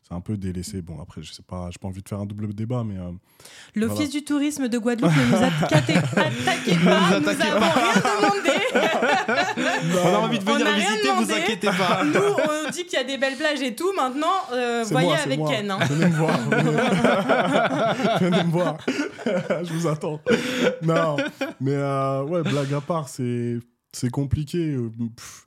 c'est 0.08 0.14
un 0.14 0.22
peu 0.22 0.38
délaissé. 0.38 0.82
Bon, 0.82 1.00
après, 1.02 1.22
je 1.24 1.32
sais 1.32 1.44
pas, 1.44 1.70
j'ai 1.72 1.78
pas 1.80 1.88
envie 1.88 2.02
de 2.02 2.10
faire 2.10 2.20
un 2.20 2.26
double 2.26 2.54
débat, 2.54 2.84
mais 2.84 2.98
euh, 2.98 3.12
L'Office 3.76 3.96
Voilà. 3.96 4.12
du 4.12 4.24
tourisme 4.24 4.68
de 4.68 4.78
Guadeloupe 4.78 5.12
ne 5.16 5.26
nous 5.26 5.36
attaquez, 5.44 5.94
pas, 6.04 7.20
nous 7.20 7.26
n'avons 7.26 7.60
rien 7.60 7.94
demandé. 7.96 8.58
On 10.04 10.08
a 10.16 10.18
envie 10.20 10.40
de 10.40 10.44
venir 10.44 10.60
n'a 10.66 10.72
rien 10.74 10.90
visiter, 10.92 11.10
vous 11.10 11.24
demandé. 11.26 11.34
inquiétez 11.42 11.68
pas. 11.68 12.04
Nous, 12.06 12.14
on 12.20 12.70
dit 12.72 12.84
qu'il 12.86 12.94
y 12.94 13.02
a 13.02 13.04
des 13.04 13.18
belles 13.18 13.36
plages 13.36 13.62
et 13.62 13.76
tout. 13.76 13.92
Maintenant, 13.94 14.28
euh, 14.54 14.84
voyez 14.90 15.08
moi, 15.10 15.18
avec 15.18 15.40
moi. 15.40 15.52
Ken. 15.52 15.72
hein. 15.72 15.80
Venez 15.90 16.06
me 16.08 16.16
voir. 16.16 16.38
Venez, 18.20 18.44
me 18.44 18.52
voir. 18.52 18.78
je 18.86 19.74
vous 19.74 19.88
attends. 19.88 20.20
Non, 20.82 21.18
mais 21.60 21.74
euh, 21.74 22.24
ouais, 22.24 22.44
blague 22.44 22.74
à 22.74 22.82
part, 22.82 23.10
c'est 23.10 23.60
compliqué. 24.12 24.58
euh, 24.74 24.90
pff, 25.16 25.46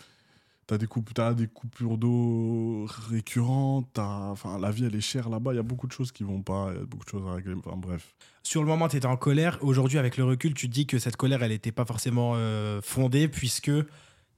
T'as 0.66 0.78
des, 0.78 0.86
des 0.86 1.46
coupures 1.46 1.98
d'eau 1.98 2.86
récurrentes. 3.10 3.98
Enfin, 3.98 4.58
la 4.58 4.70
vie, 4.70 4.84
elle 4.86 4.94
est 4.94 5.00
chère 5.00 5.28
là-bas. 5.28 5.52
Il 5.52 5.56
y 5.56 5.60
a 5.60 5.62
beaucoup 5.62 5.86
de 5.86 5.92
choses 5.92 6.10
qui 6.10 6.24
vont 6.24 6.42
pas. 6.42 6.70
Il 6.72 6.78
y 6.78 6.82
a 6.82 6.86
beaucoup 6.86 7.04
de 7.04 7.10
choses 7.10 7.26
à 7.28 7.34
régler. 7.34 7.54
Enfin, 7.54 7.76
bref. 7.76 8.14
Sur 8.42 8.62
le 8.62 8.68
moment, 8.68 8.88
tu 8.88 8.96
étais 8.96 9.06
en 9.06 9.16
colère. 9.16 9.58
Aujourd'hui, 9.60 9.98
avec 9.98 10.16
le 10.16 10.24
recul, 10.24 10.54
tu 10.54 10.68
te 10.68 10.72
dis 10.72 10.86
que 10.86 10.98
cette 10.98 11.16
colère, 11.16 11.42
elle 11.42 11.50
n'était 11.50 11.72
pas 11.72 11.84
forcément 11.84 12.32
euh, 12.36 12.80
fondée, 12.82 13.28
puisque 13.28 13.70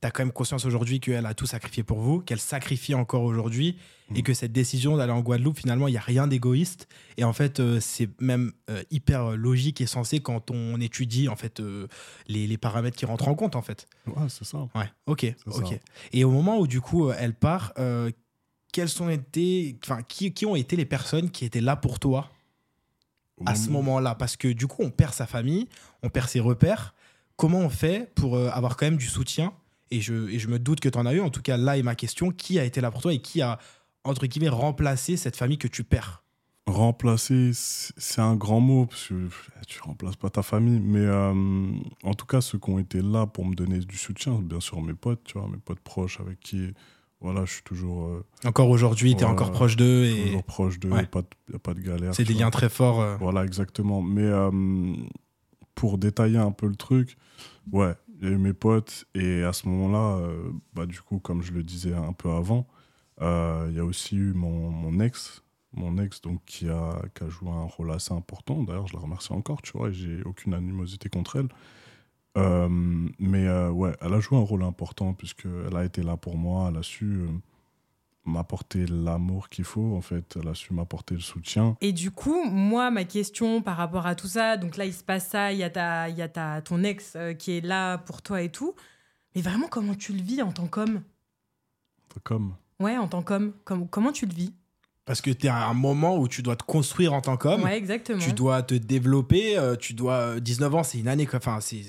tu 0.00 0.06
as 0.06 0.10
quand 0.10 0.22
même 0.24 0.32
conscience 0.32 0.64
aujourd'hui 0.64 1.00
qu'elle 1.00 1.26
a 1.26 1.34
tout 1.34 1.46
sacrifié 1.46 1.82
pour 1.82 2.00
vous, 2.00 2.20
qu'elle 2.20 2.40
sacrifie 2.40 2.94
encore 2.94 3.22
aujourd'hui, 3.22 3.76
et 4.14 4.20
Mm. 4.20 4.22
que 4.22 4.34
cette 4.34 4.52
décision 4.52 4.96
d'aller 4.96 5.10
en 5.12 5.20
Guadeloupe, 5.20 5.58
finalement, 5.58 5.88
il 5.88 5.92
n'y 5.92 5.96
a 5.96 6.00
rien 6.02 6.28
d'égoïste. 6.28 6.86
Et 7.16 7.24
en 7.24 7.32
fait, 7.32 7.58
euh, 7.58 7.80
c'est 7.80 8.08
même 8.20 8.52
euh, 8.70 8.82
hyper 8.92 9.36
logique 9.36 9.80
et 9.80 9.86
sensé 9.86 10.20
quand 10.20 10.52
on 10.52 10.80
étudie 10.80 11.28
en 11.28 11.34
fait 11.34 11.58
euh, 11.58 11.88
les, 12.28 12.46
les 12.46 12.56
paramètres 12.56 12.96
qui 12.96 13.04
rentrent 13.04 13.26
en 13.26 13.34
compte, 13.34 13.56
en 13.56 13.62
fait. 13.62 13.88
Ouais, 14.06 14.28
c'est 14.28 14.44
ça. 14.44 14.58
Ouais, 14.76 14.88
ok, 15.06 15.34
ça. 15.50 15.58
ok. 15.58 15.80
Et 16.12 16.22
au 16.22 16.30
moment 16.30 16.58
où, 16.58 16.68
du 16.68 16.80
coup, 16.80 17.10
elle 17.10 17.34
part, 17.34 17.72
quelles 18.72 18.88
sont 18.88 19.08
été, 19.08 19.76
enfin, 19.82 20.02
qui, 20.02 20.32
qui 20.32 20.46
ont 20.46 20.54
été 20.54 20.76
les 20.76 20.86
personnes 20.86 21.30
qui 21.30 21.44
étaient 21.44 21.60
là 21.60 21.74
pour 21.74 21.98
toi 21.98 22.30
Au 23.38 23.44
à 23.48 23.56
ce 23.56 23.70
moment-là? 23.70 24.14
Parce 24.14 24.36
que 24.36 24.48
du 24.48 24.68
coup, 24.68 24.82
on 24.84 24.90
perd 24.90 25.14
sa 25.14 25.26
famille, 25.26 25.68
on 26.04 26.10
perd 26.10 26.28
ses 26.28 26.40
repères. 26.40 26.94
Comment 27.36 27.58
on 27.58 27.70
fait 27.70 28.12
pour 28.14 28.38
avoir 28.38 28.76
quand 28.76 28.86
même 28.86 28.98
du 28.98 29.08
soutien 29.08 29.52
et 29.90 30.00
je, 30.00 30.28
et 30.28 30.38
je 30.38 30.48
me 30.48 30.58
doute 30.58 30.80
que 30.80 30.88
tu 30.88 30.98
en 30.98 31.06
as 31.06 31.14
eu. 31.14 31.20
En 31.20 31.30
tout 31.30 31.42
cas, 31.42 31.56
là 31.56 31.76
est 31.78 31.82
ma 31.82 31.94
question. 31.94 32.30
Qui 32.30 32.58
a 32.58 32.64
été 32.64 32.80
là 32.80 32.90
pour 32.90 33.02
toi 33.02 33.12
et 33.12 33.20
qui 33.20 33.42
a, 33.42 33.58
entre 34.04 34.26
guillemets, 34.26 34.48
remplacé 34.48 35.16
cette 35.16 35.36
famille 35.36 35.58
que 35.58 35.68
tu 35.68 35.84
perds? 35.84 36.22
Remplacer, 36.68 37.52
c'est 37.54 38.20
un 38.20 38.34
grand 38.34 38.58
mot, 38.58 38.86
parce 38.86 39.06
que 39.08 39.28
tu 39.68 39.80
remplaces 39.82 40.16
pas 40.16 40.30
ta 40.30 40.42
famille. 40.42 40.80
Mais 40.80 40.98
euh, 40.98 41.32
en 42.02 42.14
tout 42.14 42.26
cas, 42.26 42.40
ceux 42.40 42.58
qui 42.58 42.70
ont 42.70 42.80
été 42.80 43.00
là 43.02 43.24
pour 43.26 43.46
me 43.46 43.54
donner 43.54 43.78
du 43.78 43.96
soutien, 43.96 44.34
bien 44.42 44.58
sûr 44.58 44.82
mes 44.82 44.94
potes, 44.94 45.22
tu 45.24 45.38
vois, 45.38 45.48
mes 45.48 45.58
potes 45.58 45.78
proches 45.80 46.18
avec 46.20 46.40
qui 46.40 46.72
voilà, 47.20 47.44
je 47.44 47.52
suis 47.54 47.62
toujours, 47.62 48.08
euh, 48.08 48.24
Encore 48.44 48.68
aujourd'hui, 48.68 49.14
tu 49.16 49.22
es 49.22 49.24
encore 49.24 49.50
proche 49.52 49.76
d'eux 49.76 50.04
et 50.04 50.24
toujours 50.26 50.44
proche 50.44 50.78
d'eux, 50.78 50.88
il 50.90 50.94
Ouais. 50.94 51.08
n'y 51.48 51.54
a, 51.54 51.58
pas 51.60 51.72
de 51.74 51.80
galère. 51.80 52.14
c'est 52.14 52.24
des 52.24 52.34
vois. 52.34 52.42
liens 52.42 52.50
très 52.50 52.68
forts. 52.68 53.00
euh. 53.00 53.16
Voilà, 53.18 53.44
exactement. 53.44 54.02
Mais 54.02 54.22
euh, 54.24 54.50
pour 55.74 55.98
détailler 55.98 56.36
un 56.38 56.50
peu 56.52 56.66
le 56.66 56.76
truc, 56.76 57.16
ouais, 57.72 57.94
eu 58.22 58.36
mes 58.36 58.52
potes, 58.52 59.06
et 59.14 59.42
à 59.42 59.52
ce 59.52 59.68
moment-là, 59.68 60.18
euh, 60.18 60.50
bah, 60.74 60.86
du 60.86 61.00
coup, 61.00 61.18
comme 61.18 61.42
je 61.42 61.52
le 61.52 61.62
disais 61.62 61.94
un 61.94 62.12
peu 62.12 62.30
avant, 62.30 62.66
euh, 63.22 63.66
il 63.70 63.76
y 63.76 63.80
a 63.80 63.84
aussi 63.84 64.16
eu 64.16 64.32
mon, 64.32 64.70
mon 64.70 65.00
ex, 65.00 65.42
mon 65.72 65.98
ex 65.98 66.20
donc, 66.22 66.40
qui, 66.46 66.68
a, 66.68 67.02
qui 67.14 67.24
a 67.24 67.28
joué 67.28 67.50
un 67.50 67.64
rôle 67.64 67.90
assez 67.92 68.12
important. 68.14 68.62
D'ailleurs, 68.62 68.86
je 68.86 68.94
la 68.94 69.00
remercie 69.00 69.32
encore, 69.32 69.62
tu 69.62 69.72
vois, 69.76 69.88
et 69.90 69.92
j'ai 69.92 70.22
aucune 70.24 70.54
animosité 70.54 71.08
contre 71.08 71.36
elle. 71.36 71.48
Euh, 72.38 72.68
mais 73.18 73.48
ouais, 73.70 73.92
elle 74.00 74.12
a 74.12 74.20
joué 74.20 74.38
un 74.38 74.42
rôle 74.42 74.62
important 74.62 75.14
puisqu'elle 75.14 75.74
a 75.74 75.84
été 75.84 76.02
là 76.02 76.18
pour 76.18 76.36
moi, 76.36 76.68
elle 76.70 76.76
a 76.78 76.82
su 76.82 77.26
m'apporter 78.26 78.86
l'amour 78.86 79.48
qu'il 79.48 79.64
faut, 79.64 79.94
en 79.96 80.00
fait, 80.00 80.36
elle 80.40 80.48
a 80.48 80.54
su 80.54 80.74
m'apporter 80.74 81.14
le 81.14 81.20
soutien. 81.20 81.76
Et 81.80 81.92
du 81.92 82.10
coup, 82.10 82.44
moi, 82.44 82.90
ma 82.90 83.04
question 83.04 83.62
par 83.62 83.76
rapport 83.76 84.06
à 84.06 84.14
tout 84.14 84.26
ça, 84.28 84.56
donc 84.56 84.76
là, 84.76 84.84
il 84.84 84.92
se 84.92 85.04
passe 85.04 85.28
ça, 85.28 85.52
il 85.52 85.58
y 85.58 85.62
a, 85.64 85.70
ta, 85.70 86.08
il 86.08 86.16
y 86.16 86.22
a 86.22 86.28
ta, 86.28 86.60
ton 86.62 86.82
ex 86.84 87.12
euh, 87.16 87.32
qui 87.34 87.52
est 87.52 87.60
là 87.60 87.98
pour 87.98 88.22
toi 88.22 88.42
et 88.42 88.50
tout. 88.50 88.74
Mais 89.34 89.42
vraiment, 89.42 89.68
comment 89.68 89.94
tu 89.94 90.12
le 90.12 90.22
vis 90.22 90.42
en 90.42 90.52
tant 90.52 90.66
qu'homme? 90.66 91.02
Comme 92.24 92.54
Ouais, 92.80 92.96
en 92.96 93.08
tant 93.08 93.22
qu'homme. 93.22 93.52
Comme, 93.64 93.88
comment 93.88 94.12
tu 94.12 94.26
le 94.26 94.34
vis? 94.34 94.54
Parce 95.04 95.20
que 95.20 95.30
tu 95.30 95.46
es 95.46 95.50
à 95.50 95.66
un 95.66 95.74
moment 95.74 96.18
où 96.18 96.26
tu 96.28 96.42
dois 96.42 96.56
te 96.56 96.64
construire 96.64 97.12
en 97.12 97.20
tant 97.20 97.36
qu'homme. 97.36 97.62
Ouais, 97.62 97.76
exactement. 97.76 98.18
Tu 98.18 98.32
dois 98.32 98.62
te 98.62 98.74
développer. 98.74 99.56
euh, 99.56 99.76
tu 99.76 99.94
dois 99.94 100.40
19 100.40 100.74
ans, 100.74 100.82
c'est 100.82 100.98
une 100.98 101.08
année. 101.08 101.28
Enfin, 101.32 101.58
c'est, 101.60 101.82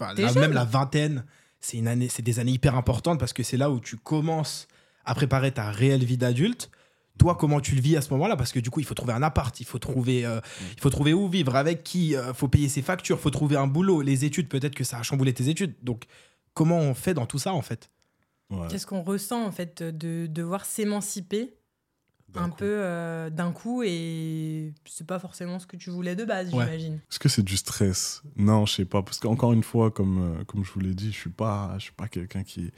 enfin, 0.00 0.14
même 0.34 0.52
la 0.52 0.64
vingtaine, 0.64 1.24
c'est 1.60 1.78
une 1.78 1.88
année. 1.88 2.08
C'est 2.08 2.22
des 2.22 2.40
années 2.40 2.52
hyper 2.52 2.74
importantes 2.76 3.18
parce 3.18 3.32
que 3.32 3.42
c'est 3.42 3.56
là 3.56 3.70
où 3.70 3.80
tu 3.80 3.96
commences 3.96 4.68
à 5.08 5.14
préparer 5.14 5.52
ta 5.52 5.70
réelle 5.70 6.04
vie 6.04 6.18
d'adulte. 6.18 6.70
Toi, 7.18 7.34
comment 7.34 7.60
tu 7.60 7.74
le 7.74 7.80
vis 7.80 7.96
à 7.96 8.00
ce 8.00 8.10
moment-là? 8.10 8.36
Parce 8.36 8.52
que 8.52 8.60
du 8.60 8.70
coup, 8.70 8.78
il 8.80 8.86
faut 8.86 8.94
trouver 8.94 9.12
un 9.12 9.22
appart, 9.22 9.58
il 9.60 9.64
faut 9.66 9.78
trouver, 9.80 10.24
euh, 10.24 10.40
il 10.76 10.80
faut 10.80 10.90
trouver 10.90 11.12
où 11.14 11.28
vivre, 11.28 11.56
avec 11.56 11.82
qui, 11.82 12.10
il 12.10 12.32
faut 12.34 12.46
payer 12.46 12.68
ses 12.68 12.82
factures, 12.82 13.16
il 13.16 13.22
faut 13.22 13.30
trouver 13.30 13.56
un 13.56 13.66
boulot, 13.66 14.02
les 14.02 14.24
études. 14.24 14.48
Peut-être 14.48 14.74
que 14.76 14.84
ça 14.84 14.98
a 14.98 15.02
chamboulé 15.02 15.32
tes 15.34 15.48
études. 15.48 15.74
Donc, 15.82 16.04
comment 16.54 16.78
on 16.78 16.94
fait 16.94 17.14
dans 17.14 17.26
tout 17.26 17.38
ça 17.40 17.52
en 17.52 17.62
fait? 17.62 17.90
Ouais, 18.50 18.66
Qu'est-ce 18.70 18.86
qu'on 18.86 19.02
ressent 19.02 19.44
en 19.44 19.50
fait 19.52 19.82
de 19.82 20.26
devoir 20.26 20.64
s'émanciper 20.64 21.54
un 22.34 22.50
coup. 22.50 22.56
peu 22.58 22.64
euh, 22.66 23.30
d'un 23.30 23.52
coup 23.52 23.82
et 23.82 24.72
c'est 24.84 25.06
pas 25.06 25.18
forcément 25.18 25.58
ce 25.58 25.66
que 25.66 25.76
tu 25.76 25.90
voulais 25.90 26.14
de 26.14 26.24
base, 26.24 26.52
Ouais. 26.54 26.64
j'imagine. 26.66 26.94
Est-ce 27.10 27.18
que 27.18 27.28
c'est 27.28 27.42
du 27.42 27.56
stress? 27.56 28.22
Non, 28.36 28.64
je 28.66 28.74
sais 28.74 28.84
pas. 28.84 29.02
Parce 29.02 29.18
qu'encore 29.18 29.52
une 29.54 29.62
fois, 29.64 29.90
comme, 29.90 30.18
euh, 30.38 30.44
comme 30.44 30.64
je 30.64 30.70
vous 30.72 30.80
l'ai 30.80 30.94
dit, 30.94 31.10
je 31.12 31.18
suis 31.18 31.30
pas, 31.30 31.74
je 31.78 31.84
suis 31.84 31.92
pas 31.92 32.06
quelqu'un 32.06 32.44
qui, 32.44 32.70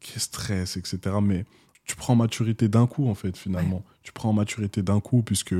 qui 0.00 0.18
stresse, 0.18 0.76
etc. 0.76 0.98
Mais 1.22 1.44
tu 1.84 1.96
prends 1.96 2.14
maturité 2.14 2.68
d'un 2.68 2.86
coup, 2.86 3.08
en 3.08 3.14
fait, 3.14 3.36
finalement. 3.36 3.84
Tu 4.02 4.12
prends 4.12 4.32
maturité 4.32 4.82
d'un 4.82 5.00
coup, 5.00 5.22
puisque 5.22 5.54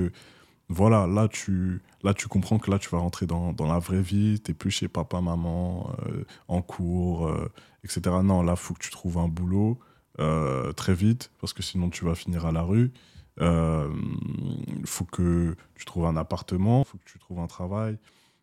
voilà, 0.69 1.07
là 1.07 1.29
tu, 1.29 1.83
là, 2.03 2.15
tu 2.15 2.29
comprends 2.29 2.59
que 2.59 2.71
là, 2.71 2.79
tu 2.79 2.89
vas 2.91 2.99
rentrer 2.99 3.27
dans, 3.27 3.53
dans 3.53 3.67
la 3.67 3.79
vraie 3.79 4.03
vie. 4.03 4.41
Tu 4.41 4.55
plus 4.55 4.71
chez 4.71 4.89
papa, 4.89 5.21
maman, 5.21 5.95
euh, 6.07 6.25
en 6.49 6.63
cours, 6.63 7.29
euh, 7.29 7.51
etc. 7.85 8.17
Non, 8.23 8.43
là, 8.43 8.57
faut 8.57 8.75
que 8.75 8.83
tu 8.83 8.91
trouves 8.91 9.19
un 9.19 9.29
boulot 9.29 9.79
euh, 10.21 10.73
très 10.73 10.95
vite, 10.95 11.31
parce 11.41 11.53
que 11.53 11.63
sinon, 11.63 11.91
tu 11.91 12.05
vas 12.05 12.15
finir 12.15 12.47
à 12.47 12.53
la 12.53 12.63
rue. 12.63 12.93
Il 13.41 14.87
faut 14.87 15.05
que 15.05 15.57
tu 15.75 15.85
trouves 15.85 16.07
un 16.07 16.17
appartement, 16.17 16.81
il 16.81 16.85
faut 16.85 16.99
que 16.99 17.05
tu 17.05 17.19
trouves 17.19 17.41
un 17.41 17.47
travail. 17.47 17.99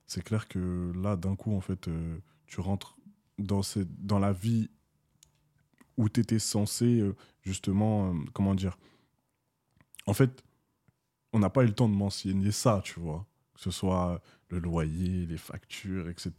C'est 0.08 0.24
clair 0.24 0.48
que 0.48 0.92
là, 0.96 1.16
d'un 1.16 1.36
coup, 1.36 1.56
en 1.56 1.62
fait, 1.62 1.90
tu 2.48 2.60
rentres 2.60 2.98
dans, 3.38 3.62
dans 4.00 4.20
la 4.20 4.34
vie 4.34 4.70
où 6.00 6.10
tu 6.10 6.22
étais 6.22 6.39
censé, 6.39 7.00
euh, 7.00 7.15
justement, 7.41 8.10
euh, 8.12 8.13
comment 8.34 8.56
dire 8.56 8.77
En 10.08 10.13
fait, 10.13 10.44
on 11.34 11.39
n'a 11.39 11.50
pas 11.50 11.63
eu 11.63 11.68
le 11.68 11.74
temps 11.74 11.89
de 11.89 11.94
m'enseigner 11.96 12.51
ça, 12.51 12.82
tu 12.84 13.00
vois. 13.00 13.25
Que 13.53 13.62
ce 13.62 13.72
soit 13.72 14.22
le 14.51 14.58
loyer, 14.60 15.25
les 15.27 15.38
factures, 15.38 16.10
etc. 16.10 16.32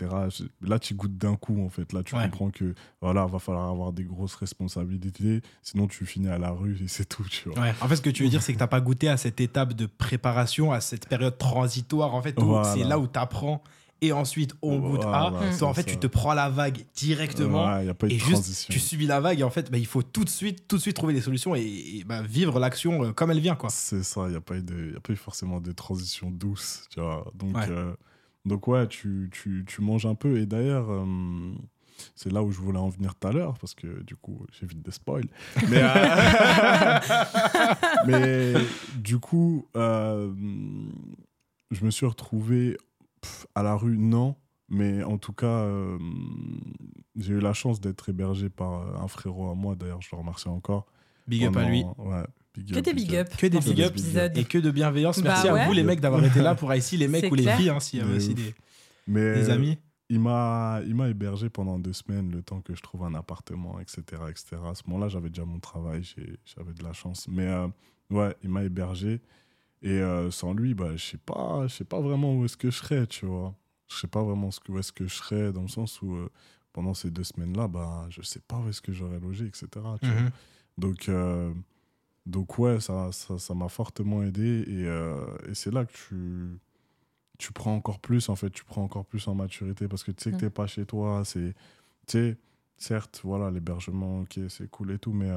Là, 0.62 0.79
tu 0.81 0.95
goûtes 0.95 1.17
d'un 1.19 1.37
coup, 1.37 1.62
en 1.64 1.69
fait. 1.69 1.93
Là, 1.93 2.02
tu 2.02 2.17
Ouais. 2.17 2.25
comprends 2.25 2.50
que, 2.50 2.75
voilà, 3.00 3.26
va 3.26 3.38
falloir 3.38 3.69
avoir 3.69 3.93
des 3.93 4.02
grosses 4.05 4.35
responsabilités. 4.35 5.43
Sinon, 5.62 5.87
tu 5.87 6.07
finis 6.07 6.29
à 6.29 6.38
la 6.38 6.50
rue 6.50 6.76
et 6.83 6.88
c'est 6.88 7.05
tout, 7.05 7.23
tu 7.31 7.49
vois. 7.50 7.61
Ouais. 7.61 7.75
En 7.83 7.87
fait, 7.88 7.97
ce 7.97 8.02
que 8.02 8.11
tu 8.11 8.25
veux 8.25 8.29
dire, 8.31 8.43
c'est 8.43 8.52
que 8.55 8.59
t'as 8.59 8.67
pas 8.67 8.81
goûté 8.81 9.09
à 9.09 9.17
cette 9.19 9.40
étape 9.40 9.75
de 9.75 9.87
préparation, 9.87 10.73
à 10.73 10.81
cette 10.81 11.09
période 11.09 11.37
transitoire. 11.38 12.14
En 12.14 12.23
fait, 12.23 12.35
Voilà. 12.40 12.75
c'est 12.75 12.83
là 12.85 12.99
où 12.99 13.07
t'apprends 13.07 13.62
et 14.02 14.12
ensuite 14.12 14.54
on 14.62 14.78
goûte 14.78 15.04
à. 15.04 15.33
Toi, 15.59 15.69
en 15.69 15.75
fait, 15.75 15.83
ça. 15.83 15.88
tu 15.90 15.99
te 15.99 16.07
prends 16.07 16.33
la 16.35 16.49
vague 16.49 16.85
directement. 16.95 17.66
Ouais, 17.66 17.85
n'y 17.85 17.88
a 17.90 17.95
pas 17.95 18.07
eu 18.07 18.11
Et 18.11 18.14
de 18.14 18.19
juste, 18.19 18.33
transition. 18.33 18.73
tu 18.73 18.78
subis 18.80 19.07
la 19.07 19.21
vague 19.21 19.40
et 19.40 19.42
en 19.45 19.50
fait, 19.50 19.71
bah, 19.71 19.78
il 19.78 19.87
faut 19.87 20.02
tout 20.02 20.25
de 20.25 20.30
suite, 20.30 20.66
tout 20.69 20.76
de 20.76 20.80
suite 20.83 20.97
trouver 20.97 21.12
des 21.14 21.21
solutions 21.21 21.54
et, 21.54 21.61
et, 21.62 22.04
bah, 22.04 22.23
vivre 22.23 22.59
l'action 22.61 23.04
euh, 23.04 23.12
comme 23.12 23.30
elle 23.30 23.40
vient, 23.40 23.57
quoi. 23.57 23.71
C'est 23.71 24.02
ça, 24.02 24.23
il 24.26 24.30
n'y 24.30 24.37
a, 24.37 24.40
pas 24.40 24.57
eu 24.57 24.62
de- 24.62 24.92
y 24.92 24.97
a 24.97 25.00
pas 25.00 25.12
eu 25.12 25.16
forcément 25.16 25.61
de 25.61 25.73
transition 25.73 26.30
douce, 26.30 26.85
tu 26.90 27.00
vois. 27.00 27.30
Donc, 27.35 27.57
Ouais. 27.57 27.66
euh, 27.69 27.92
donc 28.47 28.66
ouais, 28.69 28.87
tu, 28.88 29.28
tu, 29.33 29.64
tu 29.66 29.83
manges 29.83 30.07
un 30.07 30.14
peu. 30.14 30.38
Et 30.38 30.47
d'ailleurs, 30.47 30.90
euh, 30.90 31.04
c'est 32.14 32.33
là 32.33 32.42
où 32.42 32.50
je 32.52 32.59
voulais 32.59 32.78
en 32.78 32.88
venir 32.88 33.14
tout 33.14 33.28
à 33.28 33.33
l'heure, 33.33 33.59
parce 33.59 33.75
que 33.75 34.02
du 34.02 34.16
coup, 34.16 34.47
j'évite 34.59 34.80
de 34.83 34.90
spoil. 34.90 35.25
Mais, 35.69 35.80
euh, 35.83 36.99
mais 38.07 38.54
du 38.97 39.19
coup, 39.19 39.66
euh, 39.76 40.33
je 41.71 41.85
me 41.85 41.90
suis 41.90 42.07
retrouvé 42.07 42.76
pff, 43.21 43.47
à 43.55 43.62
la 43.62 43.75
rue, 43.75 43.99
non. 43.99 44.37
Mais 44.69 45.03
en 45.03 45.19
tout 45.19 45.33
cas, 45.33 45.47
euh, 45.47 45.99
j'ai 47.17 47.35
eu 47.35 47.41
la 47.41 47.53
chance 47.53 47.81
d'être 47.81 48.09
hébergé 48.09 48.49
par 48.49 48.73
euh, 48.83 49.03
un 49.05 49.09
frérot 49.09 49.50
à 49.50 49.55
moi, 49.55 49.75
d'ailleurs, 49.75 50.00
je 50.00 50.09
le 50.12 50.19
remercie 50.19 50.49
encore. 50.49 50.87
Big 51.27 51.45
up 51.45 51.57
à 51.57 51.69
lui. 51.69 51.85
Ouais, 51.99 52.23
big 52.55 52.73
Que 52.73 52.79
up, 52.79 52.85
des 52.85 52.95
big 52.95 53.17
up. 53.17 53.29
Que 53.37 53.47
des 53.47 53.59
big 53.59 53.83
up 53.83 53.91
épisode. 53.91 54.39
Et 54.39 54.45
que 54.45 54.59
de 54.59 54.71
bienveillance. 54.71 55.19
Bah 55.19 55.31
Merci 55.31 55.49
à 55.49 55.67
vous, 55.67 55.73
les 55.73 55.83
mecs, 55.83 56.00
d'avoir 56.00 56.25
été 56.31 56.41
là 56.41 56.55
pour 56.55 56.73
ici, 56.75 56.97
les 56.97 57.09
mecs 57.09 57.31
ou 57.31 57.35
les 57.35 57.49
filles, 57.49 57.71
hein, 57.71 57.81
s'il 57.81 57.99
y 57.99 58.03
avait 58.03 58.17
aussi 58.17 58.35
des, 58.35 58.55
Mais 59.09 59.35
des 59.35 59.50
amis. 59.50 59.79
il 60.09 60.21
m'a 60.21 60.81
il 60.87 60.95
m'a 60.95 61.09
hébergé 61.09 61.49
pendant 61.50 61.79
deux 61.79 61.93
semaines 61.93 62.31
le 62.31 62.43
temps 62.43 62.61
que 62.61 62.75
je 62.75 62.83
trouve 62.83 63.05
un 63.05 63.15
appartement 63.15 63.79
etc 63.81 64.23
etc 64.29 64.57
à 64.69 64.75
ce 64.75 64.83
moment-là 64.89 65.09
j'avais 65.09 65.29
déjà 65.29 65.45
mon 65.45 65.61
travail 65.61 66.03
j'avais 66.45 66.73
de 66.73 66.83
la 66.83 66.93
chance 66.93 67.29
mais 67.29 67.47
euh, 67.47 67.69
ouais 68.11 68.35
il 68.43 68.50
m'a 68.50 68.65
hébergé 68.65 69.21
et 69.83 69.99
euh, 70.01 70.31
sans 70.31 70.53
lui 70.53 70.75
bah 70.75 70.95
je 70.97 71.05
sais 71.05 71.19
pas 71.19 71.67
je 71.67 71.75
sais 71.75 71.85
pas 71.85 72.01
vraiment 72.01 72.35
où 72.37 72.45
est-ce 72.45 72.57
que 72.57 72.71
je 72.71 72.77
serais 72.77 73.07
tu 73.07 73.27
vois 73.27 73.55
je 73.89 73.97
sais 73.97 74.07
pas 74.09 74.23
vraiment 74.23 74.51
où 74.69 74.79
est-ce 74.79 74.93
que 74.93 75.07
je 75.07 75.15
serais 75.15 75.53
dans 75.53 75.63
le 75.63 75.69
sens 75.69 76.01
où 76.03 76.15
euh, 76.15 76.29
pendant 76.73 76.95
ces 76.95 77.11
deux 77.11 77.25
semaines 77.25 77.57
là 77.57 77.67
bah 77.69 78.07
je 78.11 78.23
sais 78.23 78.41
pas 78.41 78.59
où 78.59 78.69
est-ce 78.69 78.81
que 78.83 78.93
j'aurais 78.93 79.21
logé 79.21 79.47
etc 79.47 79.69
tu 80.01 80.07
vois. 80.07 80.21
Mhm. 80.21 80.31
donc 80.79 81.09
euh, 81.09 81.53
donc 82.27 82.59
ouais 82.59 82.79
ça 82.81 83.11
ça 83.13 83.39
ça 83.39 83.55
m'a 83.55 83.69
fortement 83.69 84.23
aidé 84.23 84.65
et, 84.69 85.51
et 85.51 85.55
c'est 85.55 85.73
là 85.73 85.85
que 85.87 85.93
tu 85.93 86.59
tu 87.39 87.53
prends 87.53 87.75
encore 87.75 88.01
plus 88.01 88.29
en 88.29 88.37
fait 88.37 88.51
tu 88.51 88.65
prends 88.65 88.83
encore 88.83 89.07
plus 89.07 89.27
en 89.27 89.35
maturité 89.35 89.89
parce 89.89 90.05
que 90.05 90.13
tu 90.13 90.23
sais 90.25 90.31
que 90.31 90.37
Mm. 90.37 90.41
t'es 90.41 90.51
pas 90.51 90.67
chez 90.67 90.85
toi 90.85 91.23
c'est 91.25 91.55
tu 92.07 92.13
sais 92.13 92.37
certes 92.77 93.23
voilà 93.25 93.51
l'hébergement 93.51 94.21
ok 94.21 94.39
c'est 94.49 94.71
cool 94.71 94.91
et 94.93 94.99
tout 94.99 95.13
mais 95.15 95.31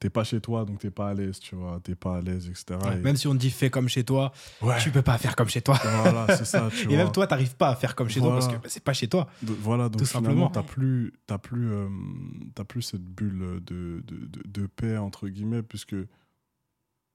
t'es 0.00 0.10
pas 0.10 0.22
chez 0.24 0.40
toi 0.40 0.64
donc 0.64 0.78
t'es 0.78 0.90
pas 0.90 1.08
à 1.08 1.14
l'aise 1.14 1.40
tu 1.40 1.56
vois 1.56 1.80
t'es 1.82 1.94
pas 1.96 2.16
à 2.18 2.20
l'aise 2.20 2.48
etc 2.48 2.78
Ouais, 2.84 2.98
Et- 2.98 3.02
Même 3.02 3.16
si 3.16 3.26
on 3.26 3.32
te 3.32 3.38
dit 3.38 3.50
fais 3.50 3.68
comme 3.70 3.88
chez 3.88 4.04
toi, 4.04 4.32
ouais 4.62 4.78
tu 4.78 4.90
peux 4.92 5.02
pas 5.02 5.18
faire 5.18 5.34
comme 5.34 5.48
chez 5.48 5.60
toi. 5.60 5.76
voilà 5.82 6.26
c'est 6.36 6.44
ça 6.44 6.68
tu 6.70 6.84
Et 6.84 6.86
vois 6.88 6.96
même 6.98 7.12
toi, 7.12 7.26
t'arrives 7.26 7.56
pas 7.56 7.70
à 7.70 7.74
faire 7.76 7.94
comme 7.96 8.08
chez 8.08 8.20
toi 8.20 8.32
parce 8.32 8.46
que 8.48 8.54
bah, 8.56 8.68
c'est 8.68 8.84
pas 8.84 8.92
chez 8.92 9.08
toi. 9.08 9.26
De- 9.42 9.52
voilà, 9.52 9.88
donc 9.88 9.98
Tout 10.00 10.06
finalement, 10.06 10.46
simplement. 10.46 10.50
t'as 10.50 10.62
plus, 10.62 11.12
t'as 11.26 11.38
plus, 11.38 11.72
euh, 11.72 11.88
plus 12.68 12.82
cette 12.82 13.02
bulle 13.02 13.60
de, 13.64 14.02
de, 14.06 14.26
de, 14.26 14.42
de 14.46 14.66
paix, 14.66 14.96
entre 14.98 15.28
guillemets, 15.28 15.62
puisque 15.62 15.96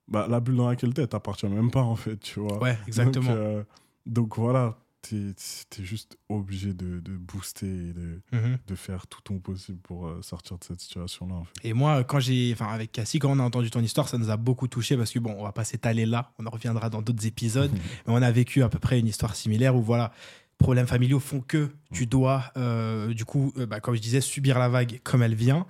bah, 0.07 0.27
la 0.29 0.39
bulle 0.39 0.57
dans 0.57 0.67
laquelle 0.69 0.93
t'es, 0.93 1.07
t'appartient 1.07 1.47
même 1.47 1.71
pas, 1.71 1.81
en 1.83 1.95
fait, 1.95 2.17
tu 2.17 2.39
vois. 2.39 2.61
Ouais, 2.61 2.77
exactement. 2.87 3.29
Donc, 3.29 3.37
euh, 3.37 3.63
donc 4.05 4.37
voilà, 4.37 4.77
t'es 5.09 5.81
es 5.81 5.83
juste 5.83 6.17
obligé 6.29 6.73
de, 6.73 6.99
de 6.99 7.11
booster 7.17 7.67
et 7.67 7.93
de, 7.93 8.21
Mhm. 8.31 8.57
de 8.67 8.75
faire 8.75 9.05
tout 9.07 9.21
ton 9.21 9.39
possible 9.39 9.77
pour 9.83 10.07
euh, 10.07 10.21
sortir 10.21 10.57
de 10.57 10.63
cette 10.63 10.79
situation-là, 10.81 11.35
en 11.35 11.43
fait. 11.43 11.51
Et 11.63 11.73
moi, 11.73 12.03
quand 12.03 12.19
j'ai, 12.19 12.51
enfin, 12.53 12.67
avec 12.73 12.91
Cassie, 12.91 13.19
quand 13.19 13.29
on 13.31 13.39
a 13.39 13.43
entendu 13.43 13.69
ton 13.69 13.81
histoire, 13.81 14.07
ça 14.09 14.17
nous 14.17 14.29
a 14.29 14.37
beaucoup 14.37 14.67
touché 14.67 14.97
parce 14.97 15.11
que 15.11 15.19
bon, 15.19 15.35
on 15.37 15.43
va 15.43 15.51
pas 15.51 15.65
s'étaler 15.65 16.05
là, 16.05 16.31
on 16.39 16.45
en 16.45 16.49
reviendra 16.49 16.89
dans 16.89 17.01
d'autres 17.01 17.25
épisodes, 17.27 17.71
mais 18.07 18.13
on 18.13 18.21
a 18.21 18.31
vécu 18.31 18.63
à 18.63 18.69
peu 18.69 18.79
près 18.79 18.99
une 18.99 19.07
histoire 19.07 19.35
similaire 19.35 19.75
où 19.75 19.81
voilà, 19.81 20.11
problèmes 20.57 20.87
familiaux 20.87 21.19
font 21.19 21.41
que 21.41 21.69
tu 21.91 22.05
dois, 22.07 22.51
euh, 22.57 23.13
du 23.13 23.25
coup, 23.25 23.51
euh, 23.57 23.65
bah, 23.65 23.79
comme 23.81 23.95
je 23.95 24.01
disais, 24.01 24.21
subir 24.21 24.57
la 24.57 24.69
vague 24.69 25.01
comme 25.03 25.21
elle 25.21 25.35
vient. 25.35 25.65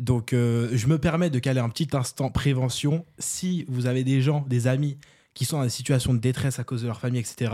Donc, 0.00 0.32
euh, 0.32 0.70
je 0.72 0.86
me 0.88 0.98
permets 0.98 1.30
de 1.30 1.38
caler 1.38 1.60
un 1.60 1.68
petit 1.68 1.88
instant 1.92 2.30
prévention. 2.30 3.04
Si 3.18 3.64
vous 3.68 3.86
avez 3.86 4.02
des 4.04 4.20
gens, 4.22 4.44
des 4.48 4.66
amis 4.66 4.98
qui 5.34 5.44
sont 5.44 5.58
dans 5.58 5.64
des 5.64 5.70
situations 5.70 6.12
de 6.12 6.18
détresse 6.18 6.58
à 6.58 6.64
cause 6.64 6.82
de 6.82 6.86
leur 6.88 6.98
famille, 6.98 7.20
etc., 7.20 7.52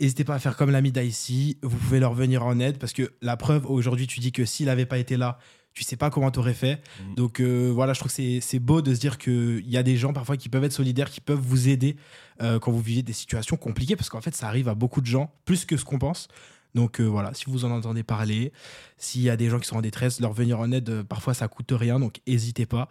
n'hésitez 0.00 0.24
pas 0.24 0.34
à 0.34 0.38
faire 0.38 0.56
comme 0.56 0.70
l'ami 0.70 0.92
d'Aïssi. 0.92 1.58
Vous 1.62 1.76
pouvez 1.76 2.00
leur 2.00 2.14
venir 2.14 2.44
en 2.44 2.58
aide 2.60 2.78
parce 2.78 2.92
que 2.92 3.12
la 3.22 3.36
preuve, 3.36 3.66
aujourd'hui, 3.70 4.06
tu 4.06 4.20
dis 4.20 4.32
que 4.32 4.44
s'il 4.44 4.66
n'avait 4.66 4.86
pas 4.86 4.98
été 4.98 5.16
là, 5.16 5.38
tu 5.72 5.84
sais 5.84 5.96
pas 5.96 6.08
comment 6.10 6.30
t'aurais 6.30 6.54
fait. 6.54 6.80
Mm. 7.10 7.14
Donc 7.16 7.40
euh, 7.40 7.70
voilà, 7.74 7.92
je 7.92 7.98
trouve 8.00 8.10
que 8.10 8.14
c'est- 8.16 8.40
c'est 8.40 8.58
beau 8.58 8.80
de 8.80 8.94
se 8.94 9.00
dire 9.00 9.18
qu'il 9.18 9.68
y 9.68 9.76
a 9.76 9.82
des 9.82 9.96
gens 9.96 10.12
parfois 10.14 10.36
qui 10.38 10.48
peuvent 10.48 10.64
être 10.64 10.72
solidaires, 10.72 11.10
qui 11.10 11.20
peuvent 11.20 11.38
vous 11.40 11.68
aider 11.68 11.96
euh, 12.40 12.58
quand 12.58 12.72
vous 12.72 12.80
vivez 12.80 13.02
des 13.02 13.12
situations 13.12 13.56
compliquées, 13.56 13.94
parce 13.96 14.08
qu'en 14.08 14.20
fait, 14.22 14.34
ça 14.34 14.48
arrive 14.48 14.68
à 14.68 14.74
beaucoup 14.74 15.00
de 15.02 15.06
gens, 15.06 15.30
plus 15.44 15.64
que 15.66 15.76
ce 15.76 15.84
qu'on 15.84 15.98
pense. 15.98 16.28
Donc 16.76 17.00
euh, 17.00 17.04
voilà, 17.04 17.34
si 17.34 17.46
vous 17.48 17.64
en 17.64 17.70
entendez 17.72 18.02
parler, 18.04 18.52
s'il 18.98 19.22
y 19.22 19.30
a 19.30 19.36
des 19.36 19.48
gens 19.50 19.58
qui 19.58 19.66
sont 19.66 19.76
en 19.76 19.80
détresse, 19.80 20.20
leur 20.20 20.32
venir 20.32 20.60
en 20.60 20.70
aide, 20.70 20.88
euh, 20.90 21.02
parfois 21.02 21.34
ça 21.34 21.48
coûte 21.48 21.72
rien, 21.72 21.98
donc 21.98 22.20
n'hésitez 22.28 22.66
pas. 22.66 22.88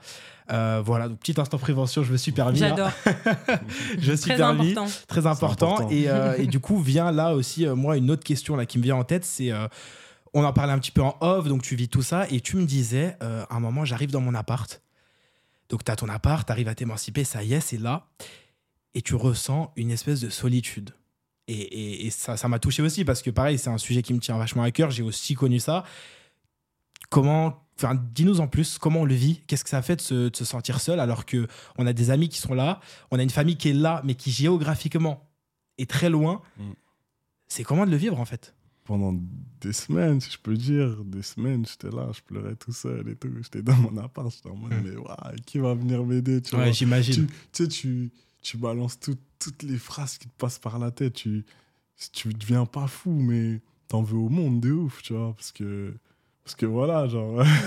Euh, 0.51 0.81
voilà, 0.83 1.07
donc 1.07 1.19
petit 1.19 1.39
instant 1.39 1.57
prévention, 1.59 2.03
je 2.03 2.11
me 2.11 2.17
suis 2.17 2.31
permis. 2.33 2.61
hein. 2.63 2.69
J'adore. 2.75 2.91
Je 3.99 4.11
me 4.11 4.15
suis 4.17 4.29
Très 4.31 4.37
permis 4.37 4.71
important. 4.71 4.91
très 5.07 5.25
important. 5.27 5.73
important. 5.75 5.89
Et, 5.91 6.09
euh, 6.09 6.35
et 6.39 6.47
du 6.47 6.59
coup, 6.59 6.79
vient 6.79 7.11
là 7.11 7.33
aussi, 7.35 7.65
euh, 7.65 7.75
moi, 7.75 7.95
une 7.95 8.11
autre 8.11 8.23
question 8.23 8.55
là, 8.57 8.65
qui 8.65 8.77
me 8.79 8.83
vient 8.83 8.95
en 8.97 9.03
tête, 9.05 9.23
c'est. 9.23 9.51
euh, 9.51 9.67
on 10.33 10.43
en 10.43 10.51
parlait 10.51 10.73
un 10.73 10.79
petit 10.79 10.91
peu 10.91 11.01
en 11.01 11.15
off, 11.21 11.47
donc 11.47 11.61
tu 11.61 11.77
vis 11.77 11.87
tout 11.87 12.01
ça, 12.01 12.27
et 12.29 12.41
tu 12.41 12.57
me 12.57 12.65
disais, 12.65 13.15
euh, 13.23 13.45
à 13.49 13.55
un 13.55 13.59
moment, 13.61 13.85
j'arrive 13.85 14.11
dans 14.11 14.19
mon 14.19 14.33
appart. 14.35 14.81
Donc, 15.69 15.83
tu 15.85 15.91
as 15.91 15.95
ton 15.95 16.09
appart, 16.09 16.45
tu 16.45 16.51
arrives 16.51 16.67
à 16.67 16.75
t'émanciper, 16.75 17.23
ça 17.23 17.41
y 17.43 17.53
est, 17.53 17.61
c'est 17.61 17.77
là. 17.77 18.07
Et 18.95 19.01
tu 19.01 19.15
ressens 19.15 19.71
une 19.77 19.91
espèce 19.91 20.19
de 20.21 20.29
solitude. 20.29 20.89
Et, 21.47 21.53
et- 21.53 22.05
et 22.07 22.09
ça 22.09 22.37
ça 22.37 22.47
m'a 22.47 22.57
touché 22.59 22.81
aussi, 22.81 23.05
parce 23.05 23.21
que 23.21 23.29
pareil, 23.29 23.57
c'est 23.59 23.69
un 23.69 23.77
sujet 23.77 24.01
qui 24.01 24.13
me 24.13 24.19
tient 24.19 24.37
vachement 24.37 24.63
à 24.63 24.71
cœur. 24.71 24.89
J'ai 24.91 25.03
aussi 25.03 25.35
connu 25.35 25.59
ça. 25.59 25.83
Comment. 27.09 27.61
Enfin, 27.77 28.01
dis-nous 28.13 28.39
en 28.39 28.47
plus 28.47 28.77
comment 28.77 29.01
on 29.01 29.05
le 29.05 29.15
vit. 29.15 29.41
Qu'est-ce 29.47 29.63
que 29.65 29.69
ça 29.69 29.81
fait 29.81 29.97
de 29.97 30.01
se, 30.01 30.29
de 30.29 30.35
se 30.35 30.45
sentir 30.45 30.79
seul 30.79 30.99
alors 31.01 31.25
que 31.25 31.45
on 31.77 31.85
a 31.85 31.91
des 31.91 32.09
amis 32.09 32.29
qui 32.29 32.39
sont 32.39 32.53
là, 32.53 32.79
on 33.11 33.19
a 33.19 33.23
une 33.23 33.29
famille 33.29 33.57
qui 33.57 33.69
est 33.69 33.73
là, 33.73 34.01
mais 34.05 34.15
qui 34.15 34.31
géographiquement 34.31 35.29
est 35.77 35.89
très 35.89 36.09
loin. 36.09 36.41
Mm. 36.57 36.71
C'est 37.47 37.63
comment 37.65 37.85
de 37.85 37.91
le 37.91 37.97
vivre 37.97 38.17
en 38.19 38.23
fait? 38.25 38.55
Pendant 38.85 39.13
des 39.61 39.73
semaines, 39.73 40.21
si 40.21 40.31
je 40.31 40.37
peux 40.37 40.55
dire, 40.55 41.03
des 41.03 41.21
semaines, 41.23 41.65
j'étais 41.65 41.93
là, 41.93 42.07
je 42.13 42.21
pleurais 42.21 42.55
tout 42.55 42.71
seul 42.71 43.09
et 43.09 43.15
tout. 43.15 43.29
J'étais 43.41 43.61
dans 43.61 43.75
mon 43.75 43.97
appart, 43.97 44.31
j'étais 44.31 44.49
en 44.49 44.55
mode, 44.55 44.71
Mm. 44.73 44.81
mais 44.85 44.95
waouh, 44.95 45.35
qui 45.45 45.57
va 45.59 45.73
venir 45.73 46.03
m'aider, 46.05 46.41
tu 46.41 46.55
vois? 46.55 46.65
Ouais, 46.65 46.71
tu, 46.71 46.77
j'imagine. 46.77 47.27
tu 47.27 47.63
sais, 47.63 47.67
tu, 47.67 48.09
tu 48.45 48.57
balances 48.57 48.99
tout- 48.99 49.17
toutes 49.39 49.63
les 49.63 49.77
phrases 49.77 50.17
qui 50.19 50.27
te 50.27 50.33
passent 50.37 50.59
par 50.59 50.77
la 50.77 50.91
tête. 50.91 51.13
Tu, 51.13 51.43
tu 52.13 52.29
deviens 52.33 52.65
pas 52.65 52.85
fou, 52.87 53.09
mais 53.11 53.59
t'en 53.87 54.03
veux 54.03 54.17
au 54.17 54.29
monde 54.29 54.59
de 54.61 54.71
ouf, 54.71 55.01
tu 55.01 55.13
vois. 55.13 55.33
Parce 55.35 55.51
que, 55.51 55.93
Parce 56.43 56.53
que 56.55 56.67
voilà, 56.67 57.07
genre. 57.07 57.43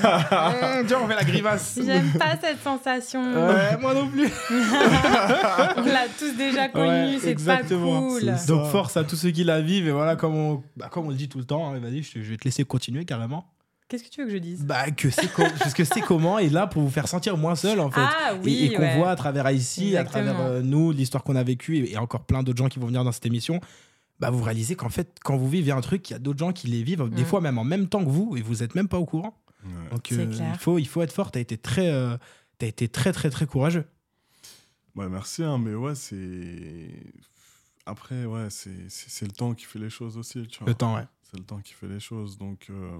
tu 0.86 0.94
vois, 0.94 1.02
on 1.02 1.08
fait 1.08 1.16
la 1.16 1.24
grimace. 1.24 1.80
J'aime 1.84 2.12
pas 2.12 2.36
cette 2.40 2.62
sensation. 2.62 3.22
Ouais, 3.22 3.76
moi 3.80 3.92
non 3.92 4.08
plus. 4.08 4.28
on 4.50 5.84
l'a 5.84 6.06
tous 6.16 6.36
déjà 6.36 6.68
connu, 6.68 6.86
Ouais, 6.86 7.14
c'est 7.14 7.24
pas 7.24 7.30
exactement. 7.30 8.06
cool. 8.08 8.34
Donc 8.46 8.66
force 8.70 8.96
à 8.96 9.02
tous 9.02 9.16
ceux 9.16 9.30
qui 9.32 9.42
la 9.42 9.60
vivent 9.60 9.88
et 9.88 9.92
voilà 9.92 10.14
comme 10.14 10.36
on, 10.36 10.62
bah, 10.76 10.88
comme 10.90 11.06
on 11.06 11.10
le 11.10 11.16
dit 11.16 11.28
tout 11.28 11.38
le 11.38 11.44
temps, 11.44 11.68
hein, 11.72 11.78
vas-y, 11.80 12.02
je 12.04 12.20
vais 12.20 12.36
te 12.36 12.44
laisser 12.44 12.64
continuer 12.64 13.04
carrément. 13.04 13.46
Qu'est-ce 13.88 14.04
que 14.04 14.08
tu 14.10 14.20
veux 14.20 14.26
que 14.26 14.32
je 14.34 14.38
dise? 14.38 14.64
Bah 14.66 14.90
que 14.90 15.08
c'est 15.08 15.28
que 15.74 15.84
c'est 15.84 16.00
comment 16.02 16.38
et 16.38 16.50
là 16.50 16.66
pour 16.66 16.82
vous 16.82 16.90
faire 16.90 17.08
sentir 17.08 17.36
moins 17.38 17.54
seul 17.56 17.80
en 17.80 17.90
fait. 17.90 18.00
Ah 18.02 18.34
Et- 18.34 18.38
oui, 18.44 18.64
et, 18.66 18.74
qu'on 18.74 18.82
ouais. 18.82 18.96
voit 18.98 19.10
à 19.10 19.16
travers 19.16 19.50
ici, 19.50 19.96
à 19.96 20.04
travers 20.04 20.38
euh, 20.40 20.60
nous, 20.62 20.92
l'histoire 20.92 21.24
qu'on 21.24 21.36
a 21.36 21.42
vécue 21.42 21.78
et, 21.78 21.92
et 21.92 21.96
encore 21.96 22.24
plein 22.26 22.42
d'autres 22.42 22.58
gens 22.58 22.68
qui 22.68 22.78
vont 22.78 22.86
venir 22.86 23.02
dans 23.02 23.12
cette 23.12 23.24
émission, 23.24 23.60
bah 24.20 24.28
vous 24.30 24.42
réalisez 24.42 24.76
qu'en 24.76 24.90
fait 24.90 25.16
quand 25.24 25.36
vous 25.38 25.48
vivez 25.48 25.72
un 25.72 25.80
truc, 25.80 26.10
il 26.10 26.12
y 26.12 26.16
a 26.16 26.18
d'autres 26.18 26.38
gens 26.38 26.52
qui 26.52 26.66
les 26.66 26.82
vivent 26.82 27.08
des 27.08 27.22
Mm. 27.22 27.26
fois 27.26 27.40
même 27.40 27.56
en 27.58 27.64
même 27.64 27.88
temps 27.88 28.04
que 28.04 28.10
vous 28.10 28.36
et 28.36 28.42
vous 28.42 28.62
êtes 28.62 28.74
même 28.74 28.88
pas 28.88 28.98
au 28.98 29.06
courant. 29.06 29.40
Ouais. 29.64 29.70
Donc 29.90 30.12
euh, 30.12 30.26
clair. 30.26 30.50
il 30.54 30.58
faut 30.58 30.78
il 30.78 30.86
faut 30.86 31.00
être 31.02 31.12
fort, 31.12 31.30
t'as 31.30 31.40
été 31.40 31.56
très 31.56 31.88
euh, 31.88 32.16
t'as 32.58 32.66
été 32.66 32.88
très 32.88 33.12
très 33.12 33.30
très 33.30 33.46
courageux. 33.46 33.86
Ouais, 34.96 35.08
merci, 35.08 35.44
hein, 35.44 35.58
mais 35.58 35.74
ouais, 35.74 35.94
c'est. 35.94 36.90
Après, 37.86 38.24
ouais, 38.26 38.48
c'est 38.50 38.88
c'est- 38.88 39.08
c'est 39.08 39.24
le 39.26 39.32
temps 39.32 39.54
qui 39.54 39.64
fait 39.64 39.78
les 39.78 39.90
choses 39.90 40.16
aussi, 40.18 40.46
tu 40.46 40.58
vois. 40.58 40.68
Le 40.68 40.74
temps 40.74 40.96
ouais. 40.96 41.06
C'est 41.30 41.38
le 41.38 41.44
temps 41.44 41.60
qui 41.60 41.72
fait 41.72 41.86
les 41.88 42.00
choses. 42.00 42.36
Donc, 42.36 42.66
euh, 42.70 42.98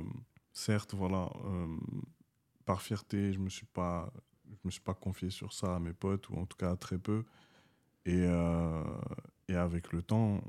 certes, 0.58 0.94
voilà, 0.94 1.30
euh, 1.44 1.76
par 2.64 2.82
fierté, 2.82 3.32
je 3.32 3.38
me 3.38 3.48
suis 3.48 3.66
pas, 3.66 4.12
je 4.50 4.56
me 4.64 4.70
suis 4.70 4.80
pas 4.80 4.94
confié 4.94 5.30
sur 5.30 5.52
ça 5.52 5.76
à 5.76 5.78
mes 5.78 5.92
potes, 5.92 6.28
ou 6.30 6.36
en 6.36 6.46
tout 6.46 6.56
cas 6.56 6.76
très 6.76 6.98
peu. 6.98 7.24
Et, 8.04 8.22
euh, 8.24 8.82
et 9.48 9.54
avec 9.54 9.92
le 9.92 10.02
temps, 10.02 10.40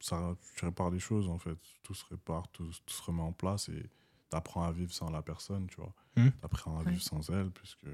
ça, 0.00 0.36
tu 0.56 0.64
répares 0.64 0.90
les 0.90 0.98
choses, 1.00 1.28
en 1.28 1.38
fait. 1.38 1.58
Tout 1.82 1.94
se 1.94 2.04
répare, 2.06 2.48
tout, 2.52 2.70
tout 2.84 2.94
se 2.94 3.02
remet 3.02 3.22
en 3.22 3.32
place, 3.32 3.68
et 3.68 3.82
tu 4.30 4.36
apprends 4.36 4.62
à 4.64 4.72
vivre 4.72 4.92
sans 4.92 5.10
la 5.10 5.22
personne, 5.22 5.66
tu 5.66 5.76
vois. 5.76 5.94
Mhm. 6.16 6.30
Tu 6.30 6.38
apprends 6.42 6.78
à 6.78 6.82
Ouais. 6.84 6.90
vivre 6.92 7.02
sans 7.02 7.28
elle, 7.30 7.50
puisque, 7.50 7.86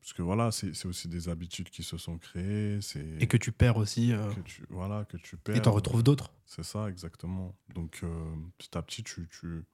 puisque 0.00 0.20
voilà, 0.20 0.50
c'est 0.50 0.86
aussi 0.86 1.08
des 1.08 1.28
habitudes 1.28 1.70
qui 1.70 1.82
se 1.82 1.96
sont 1.98 2.18
créées. 2.18 2.78
Et 3.20 3.26
que 3.26 3.36
tu 3.36 3.52
perds 3.52 3.76
aussi 3.76 4.12
euh, 4.12 4.32
que 4.34 4.40
tu, 4.40 4.64
voilà, 4.70 5.04
que 5.04 5.16
tu 5.18 5.36
perds. 5.36 5.56
et 5.56 5.62
t'en 5.62 5.72
retrouves 5.72 6.02
d'autres. 6.02 6.32
C'est 6.44 6.64
ça, 6.64 6.88
exactement. 6.88 7.54
Donc, 7.74 8.00
euh, 8.02 8.34
petit 8.58 8.76
à 8.76 8.82
petit, 8.82 9.02
tu, 9.02 9.28
tu, 9.28 9.64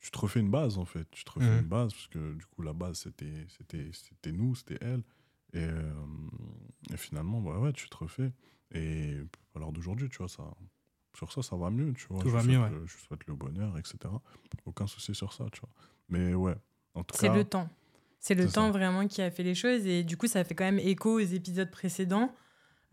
tu 0.00 0.10
te 0.10 0.18
refais 0.18 0.40
une 0.40 0.50
base, 0.50 0.78
en 0.78 0.84
fait. 0.84 1.08
Tu 1.10 1.24
te 1.24 1.30
refais 1.32 1.46
Mhm. 1.50 1.58
une 1.60 1.68
base, 1.68 1.92
parce 1.92 2.06
que 2.08 2.34
du 2.34 2.44
coup, 2.46 2.62
la 2.62 2.72
base, 2.72 2.98
c'était 2.98 3.46
c'était 3.58 3.90
c'était 3.92 4.32
nous, 4.32 4.54
c'était 4.54 4.78
elle. 4.80 5.02
Et, 5.52 5.58
euh, 5.64 5.92
et 6.92 6.96
finalement, 6.96 7.40
bah 7.40 7.58
ouais, 7.58 7.72
tu 7.72 7.88
te 7.88 7.96
refais. 7.96 8.32
Et 8.72 9.16
à 9.54 9.58
l'heure 9.58 9.72
d'aujourd'hui, 9.72 10.08
tu 10.08 10.18
vois, 10.18 10.28
ça, 10.28 10.42
sur 11.16 11.32
ça, 11.32 11.42
ça 11.42 11.56
va 11.56 11.70
mieux, 11.70 11.92
tu 11.94 12.06
vois. 12.08 12.20
Tout 12.20 12.28
je 12.28 12.34
va 12.34 12.42
souhaite 12.42 12.52
mieux, 12.56 12.62
ouais. 12.62 12.70
le- 12.70 12.86
je 12.86 12.96
souhaite 12.98 13.26
le 13.26 13.34
bonheur, 13.34 13.78
etc. 13.78 13.96
Aucun 14.66 14.86
souci 14.86 15.14
sur 15.14 15.32
ça, 15.32 15.46
tu 15.52 15.60
vois. 15.60 15.70
Mais 16.08 16.34
ouais, 16.34 16.54
en 16.94 17.02
tout 17.04 17.16
C'est 17.16 17.28
cas... 17.28 17.34
le 17.34 17.44
temps. 17.44 17.68
C'est 18.18 18.34
le 18.34 18.46
C'est 18.48 18.54
temps 18.54 18.66
ça. 18.72 18.78
vraiment 18.78 19.06
qui 19.06 19.22
a 19.22 19.30
fait 19.30 19.44
les 19.44 19.54
choses. 19.54 19.86
Et 19.86 20.02
du 20.04 20.16
coup, 20.16 20.26
ça 20.26 20.42
fait 20.44 20.54
quand 20.54 20.64
même 20.64 20.78
écho 20.80 21.14
aux 21.14 21.20
épisodes 21.20 21.70
précédents. 21.70 22.34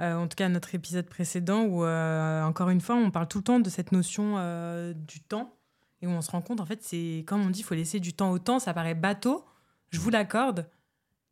Euh, 0.01 0.15
en 0.15 0.27
tout 0.27 0.36
cas, 0.36 0.48
notre 0.50 0.74
épisode 0.75 1.07
précédent 1.07 1.63
où, 1.65 1.83
euh, 1.83 2.43
encore 2.43 2.69
une 2.69 2.81
fois, 2.81 2.95
on 2.95 3.10
parle 3.12 3.27
tout 3.27 3.39
le 3.39 3.43
temps 3.43 3.60
de 3.60 3.69
cette 3.69 3.91
notion 3.91 4.36
euh, 4.38 4.93
du 4.93 5.22
temps. 5.22 5.55
Et 6.03 6.07
où 6.07 6.10
on 6.12 6.22
se 6.22 6.29
rend 6.29 6.41
compte, 6.41 6.60
en 6.60 6.65
fait, 6.65 6.83
c'est 6.83 7.24
comme 7.25 7.41
on 7.45 7.50
dit, 7.50 7.62
il 7.62 7.63
faut 7.63 7.75
laisser 7.75 8.00
du 8.01 8.12
temps 8.13 8.29
au 8.31 8.38
temps. 8.38 8.60
Ça 8.60 8.74
paraît 8.74 8.93
bateau, 8.93 9.45
je 9.89 10.00
vous 10.00 10.10
l'accorde. 10.10 10.67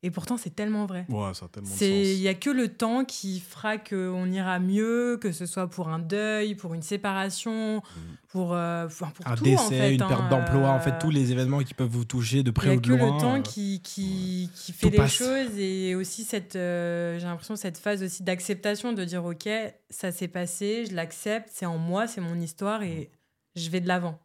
Et 0.04 0.10
pourtant, 0.10 0.36
c'est 0.36 0.56
tellement 0.56 0.88
vrai. 0.88 1.06
Ouais, 1.10 1.32
ça 1.36 1.46
a 1.46 1.50
tellement 1.50 1.70
il 1.70 1.74
sens. 1.74 2.20
y 2.22 2.28
a 2.28 2.34
que 2.34 2.50
le 2.50 2.70
temps 2.70 3.06
qui 3.06 3.40
fera 3.40 3.78
qu'on 3.78 4.32
ira 4.32 4.58
mieux, 4.58 5.18
que 5.22 5.32
ce 5.32 5.46
soit 5.46 5.68
pour 5.70 5.90
un 5.90 6.00
deuil, 6.00 6.56
pour 6.56 6.74
une 6.74 6.82
séparation, 6.82 7.84
pour 8.30 8.56
euh, 8.56 8.88
pour 8.88 9.28
Un 9.28 9.36
tout, 9.36 9.44
décès, 9.44 9.62
en 9.63 9.70
fait, 9.70 9.94
une 9.96 10.01
hein, 10.01 10.08
perte 10.08 10.30
d'emploi, 10.30 10.70
en 10.72 10.80
fait 10.80 10.94
euh, 10.94 11.00
tous 11.00 11.12
les 11.12 11.32
événements 11.32 11.60
qui 11.60 11.75
peuvent 11.75 11.88
vous 11.88 12.06
toucher 12.06 12.42
de 12.42 12.50
il 12.50 12.54
près 12.54 12.68
n'y 12.70 12.74
a 12.74 12.78
ou 12.78 12.80
de 12.80 12.88
que 12.88 12.94
loin. 12.94 13.13
le 13.13 13.22
temps 13.22 13.36
euh, 13.36 13.42
qui, 13.42 13.80
qui, 13.84 14.50
qui 14.56 14.72
fait 14.72 14.88
Tout 14.88 14.92
les 14.94 14.98
passe. 14.98 15.12
choses 15.13 15.60
et 15.60 15.94
aussi 15.94 16.24
cette, 16.24 16.56
euh, 16.56 17.20
j'ai 17.20 17.25
l'impression 17.25 17.56
cette 17.56 17.78
phase 17.78 18.01
aussi 18.01 18.24
d'acceptation 18.24 18.94
de 18.94 19.04
dire 19.06 19.24
ok 19.24 19.48
ça 19.92 20.12
s'est 20.12 20.28
passé, 20.30 20.86
je 20.90 20.96
l'accepte, 20.96 21.50
c'est 21.51 21.68
en 21.68 21.78
moi, 21.78 22.08
c'est 22.08 22.22
mon 22.22 22.40
histoire 22.40 22.82
et 22.82 23.12
je 23.56 23.70
vais 23.70 23.82
de 23.82 23.88
l'avant. 23.88 24.18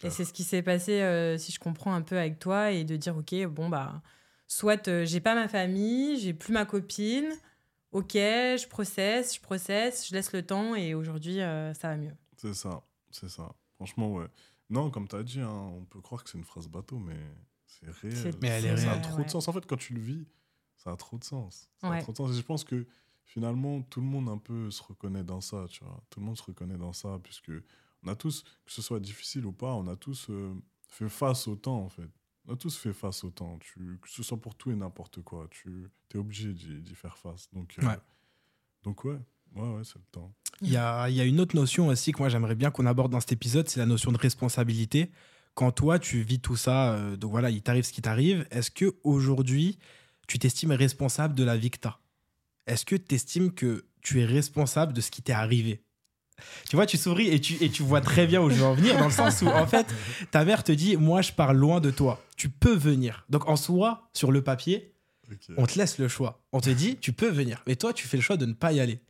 C'est 0.00 0.06
Et 0.06 0.10
c'est 0.10 0.24
ce 0.24 0.32
qui 0.32 0.44
s'est 0.44 0.62
passé 0.62 1.00
euh, 1.02 1.38
si 1.38 1.52
je 1.52 1.58
comprends 1.60 1.94
un 1.94 2.02
peu 2.02 2.18
avec 2.18 2.38
toi 2.38 2.70
et 2.72 2.84
de 2.84 2.96
dire 2.96 3.16
ok 3.16 3.34
bon 3.46 3.68
bah 3.68 4.02
soit 4.46 4.88
euh, 4.88 5.04
j'ai 5.04 5.20
pas 5.20 5.34
ma 5.34 5.48
famille, 5.48 6.18
j'ai 6.18 6.34
plus 6.34 6.52
ma 6.52 6.64
copine, 6.64 7.28
ok 7.92 8.12
je 8.14 8.68
processe, 8.68 9.34
je 9.36 9.40
processe, 9.40 10.08
je 10.08 10.14
laisse 10.14 10.32
le 10.32 10.44
temps 10.44 10.74
et 10.74 10.94
aujourd'hui 10.94 11.40
euh, 11.40 11.72
ça 11.74 11.88
va 11.88 11.96
mieux. 11.96 12.14
C'est 12.36 12.54
ça, 12.54 12.82
c'est 13.10 13.28
ça. 13.28 13.54
Franchement, 13.76 14.12
ouais. 14.14 14.26
Non, 14.70 14.90
comme 14.90 15.08
tu 15.08 15.16
as 15.16 15.22
dit, 15.22 15.40
hein, 15.40 15.50
on 15.76 15.84
peut 15.84 16.00
croire 16.00 16.22
que 16.24 16.30
c'est 16.30 16.38
une 16.38 16.44
phrase 16.44 16.68
bateau, 16.68 16.98
mais 16.98 17.16
c'est 17.66 17.90
réel. 17.90 18.16
C'est- 18.16 18.42
Mais 18.42 18.48
elle 18.48 18.66
est 18.66 18.76
ça, 18.76 18.82
ça 18.82 18.88
a 18.88 18.90
réelle. 18.92 19.02
trop 19.02 19.18
Ouais. 19.18 19.24
de 19.24 19.30
sens. 19.30 19.48
En 19.48 19.52
fait, 19.52 19.66
quand 19.66 19.76
tu 19.76 19.92
le 19.94 20.00
vis, 20.00 20.26
ça 20.76 20.90
a 20.92 20.96
trop 20.96 21.18
de 21.18 21.24
sens. 21.24 21.68
Ça 21.80 21.90
Ouais. 21.90 21.98
a 21.98 22.02
trop 22.02 22.12
de 22.12 22.16
sens. 22.16 22.30
Et 22.32 22.34
je 22.34 22.42
pense 22.42 22.64
que 22.64 22.86
finalement, 23.24 23.82
tout 23.82 24.00
le 24.00 24.06
monde 24.06 24.28
un 24.28 24.38
peu 24.38 24.70
se 24.70 24.82
reconnaît 24.82 25.24
dans 25.24 25.40
ça, 25.40 25.66
tu 25.68 25.84
vois. 25.84 26.02
Tout 26.10 26.20
le 26.20 26.26
monde 26.26 26.36
se 26.38 26.42
reconnaît 26.42 26.76
dans 26.78 26.92
ça, 26.92 27.18
puisque 27.22 27.52
on 28.04 28.08
a 28.08 28.16
tous, 28.16 28.42
que 28.64 28.72
ce 28.72 28.82
soit 28.82 29.00
difficile 29.00 29.46
ou 29.46 29.52
pas, 29.52 29.72
on 29.74 29.86
a 29.88 29.96
tous 29.96 30.26
euh, 30.30 30.54
fait 30.88 31.08
face 31.08 31.48
au 31.48 31.56
temps, 31.56 31.80
en 31.80 31.88
fait. 31.88 32.08
On 32.46 32.52
a 32.52 32.56
tous 32.56 32.76
fait 32.76 32.92
face 32.92 33.24
au 33.24 33.30
temps. 33.30 33.58
Tu, 33.60 33.98
que 34.02 34.08
ce 34.10 34.22
soit 34.22 34.40
pour 34.40 34.54
tout 34.54 34.70
et 34.70 34.74
n'importe 34.74 35.22
quoi. 35.22 35.48
Tu 35.50 35.90
es 36.14 36.18
obligé 36.18 36.52
d'y 36.52 36.94
faire 36.94 37.16
face. 37.16 37.48
Donc, 37.52 37.74
euh, 37.82 37.86
Ouais. 37.86 37.96
donc 38.82 39.04
ouais, 39.04 39.18
ouais, 39.56 39.68
ouais, 39.76 39.84
c'est 39.84 39.96
le 39.98 40.04
temps. 40.12 40.34
Il 40.60 40.70
y 40.70 40.76
a, 40.76 41.08
y 41.10 41.20
a 41.20 41.24
une 41.24 41.40
autre 41.40 41.56
notion 41.56 41.88
aussi 41.88 42.12
que 42.12 42.18
moi 42.18 42.28
j'aimerais 42.28 42.54
bien 42.54 42.70
qu'on 42.70 42.86
aborde 42.86 43.10
dans 43.10 43.20
cet 43.20 43.32
épisode, 43.32 43.68
c'est 43.68 43.80
la 43.80 43.86
notion 43.86 44.12
de 44.12 44.18
responsabilité. 44.18 45.10
Quand 45.54 45.72
toi 45.72 45.98
tu 45.98 46.22
vis 46.22 46.40
tout 46.40 46.56
ça, 46.56 46.94
euh, 46.94 47.16
donc 47.16 47.30
voilà, 47.30 47.50
il 47.50 47.62
t'arrive 47.62 47.84
ce 47.84 47.92
qui 47.92 48.02
t'arrive, 48.02 48.46
est-ce 48.50 48.70
que 48.70 48.96
aujourd'hui 49.04 49.78
tu 50.28 50.38
t'estimes 50.38 50.72
responsable 50.72 51.34
de 51.34 51.44
la 51.44 51.56
vie 51.56 51.70
que 51.70 51.78
Est-ce 52.66 52.84
que 52.84 52.96
tu 52.96 53.14
estimes 53.14 53.52
que 53.52 53.86
tu 54.00 54.20
es 54.20 54.24
responsable 54.24 54.92
de 54.92 55.00
ce 55.00 55.10
qui 55.10 55.22
t'est 55.22 55.32
arrivé? 55.32 55.83
Tu 56.68 56.76
vois, 56.76 56.86
tu 56.86 56.96
souris 56.96 57.28
et 57.28 57.40
tu, 57.40 57.62
et 57.62 57.70
tu 57.70 57.82
vois 57.82 58.00
très 58.00 58.26
bien 58.26 58.40
où 58.42 58.50
je 58.50 58.56
veux 58.56 58.64
en 58.64 58.74
venir, 58.74 58.98
dans 58.98 59.06
le 59.06 59.12
sens 59.12 59.42
où 59.42 59.48
en 59.48 59.66
fait 59.66 59.86
ta 60.30 60.44
mère 60.44 60.64
te 60.64 60.72
dit 60.72 60.96
Moi 60.96 61.22
je 61.22 61.32
pars 61.32 61.54
loin 61.54 61.80
de 61.80 61.90
toi, 61.90 62.22
tu 62.36 62.48
peux 62.48 62.74
venir. 62.74 63.24
Donc 63.28 63.48
en 63.48 63.56
soi, 63.56 64.08
sur 64.12 64.32
le 64.32 64.42
papier, 64.42 64.94
on 65.56 65.66
te 65.66 65.78
laisse 65.78 65.98
le 65.98 66.08
choix. 66.08 66.42
On 66.52 66.60
te 66.60 66.70
dit, 66.70 66.96
tu 66.96 67.12
peux 67.12 67.28
venir. 67.28 67.62
Mais 67.66 67.76
toi, 67.76 67.92
tu 67.92 68.06
fais 68.06 68.16
le 68.16 68.22
choix 68.22 68.36
de 68.36 68.46
ne 68.46 68.52
pas 68.52 68.72
y 68.72 68.80
aller. 68.80 69.00